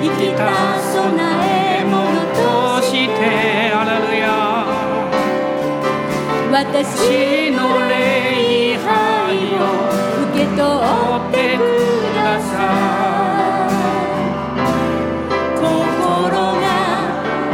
[0.00, 1.02] 生きた備
[1.80, 1.96] え物
[2.32, 4.26] としてアレルヤ。
[6.52, 8.86] 私の礼拝
[9.58, 9.60] を
[10.30, 10.58] 受け取
[11.18, 11.60] ってく
[12.14, 12.52] ださ
[13.66, 14.62] い。
[15.56, 15.62] 心
[16.54, 16.64] が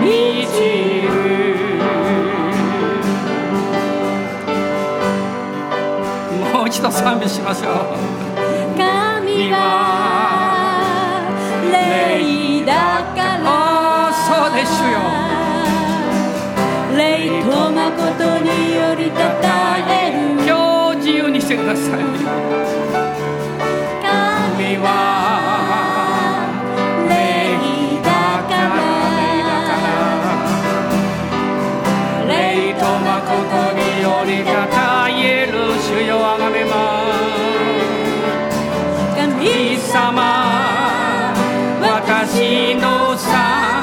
[0.00, 0.04] 満
[0.52, 0.54] ち
[1.02, 1.08] る。
[6.52, 7.70] もう一度賛美しましょ
[8.10, 8.13] う。
[18.44, 20.18] によりたたえる。
[20.46, 22.00] 今日自由にしてください。
[24.04, 24.86] 神は
[27.08, 27.12] 霊
[28.04, 28.10] だ
[28.50, 28.76] から
[32.28, 32.32] 霊
[32.74, 33.42] と誠
[33.72, 35.12] によりたたえ
[35.46, 37.24] る主よあがめます。
[39.16, 40.20] 神様
[41.80, 43.73] 私の賛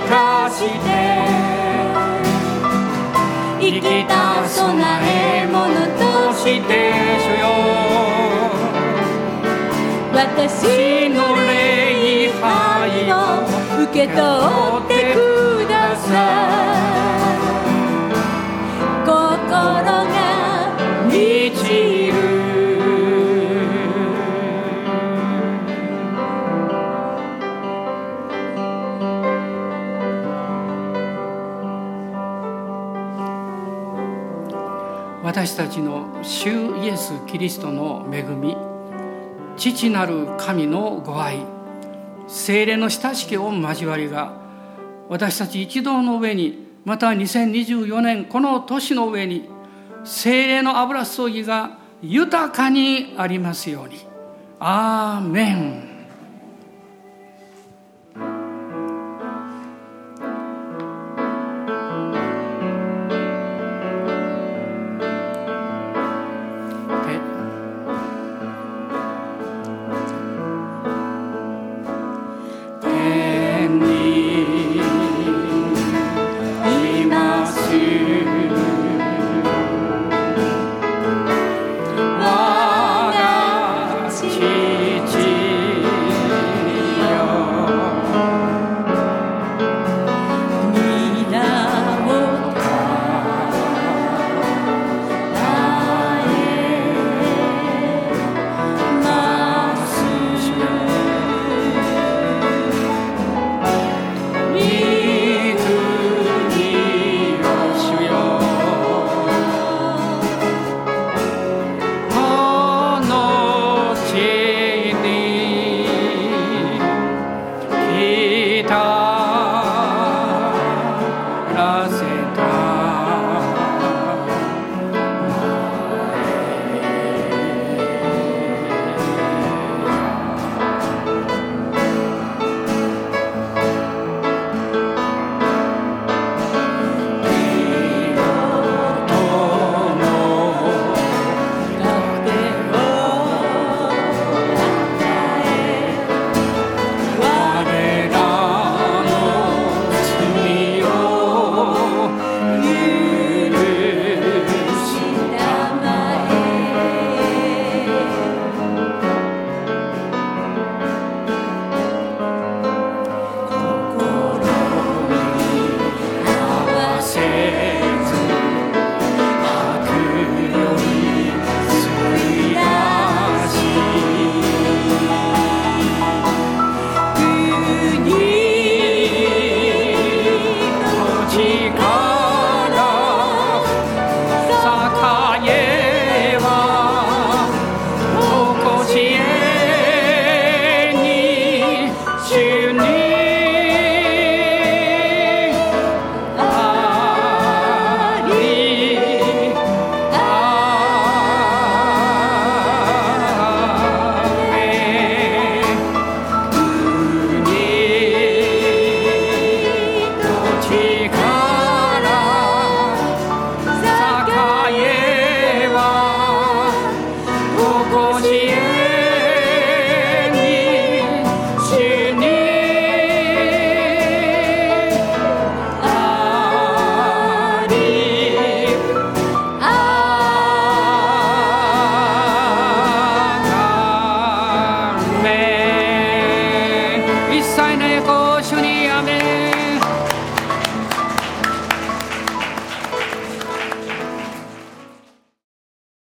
[0.00, 0.88] 心を満たして
[3.60, 4.74] 生きた備
[5.04, 5.58] え物
[5.98, 6.00] と
[6.34, 7.44] してて主よ。
[10.12, 13.14] 私の礼拝を
[13.84, 14.16] 受け取
[14.84, 15.16] ってく
[15.68, 16.08] ださ
[16.48, 17.00] い。
[19.06, 19.14] 心
[19.54, 20.16] が
[21.08, 21.12] 満
[21.56, 21.62] ち
[22.12, 22.29] る。
[35.40, 36.50] 私たちの主
[36.84, 38.54] イエス・キリストの恵み
[39.56, 41.38] 父なる神のご愛
[42.28, 44.38] 精霊の親しき御交わりが
[45.08, 49.48] 私たち一同の上にまた2024年この年の上に
[50.04, 53.96] 精霊の油注ぎが豊かにありますように。
[54.58, 55.89] アーメン。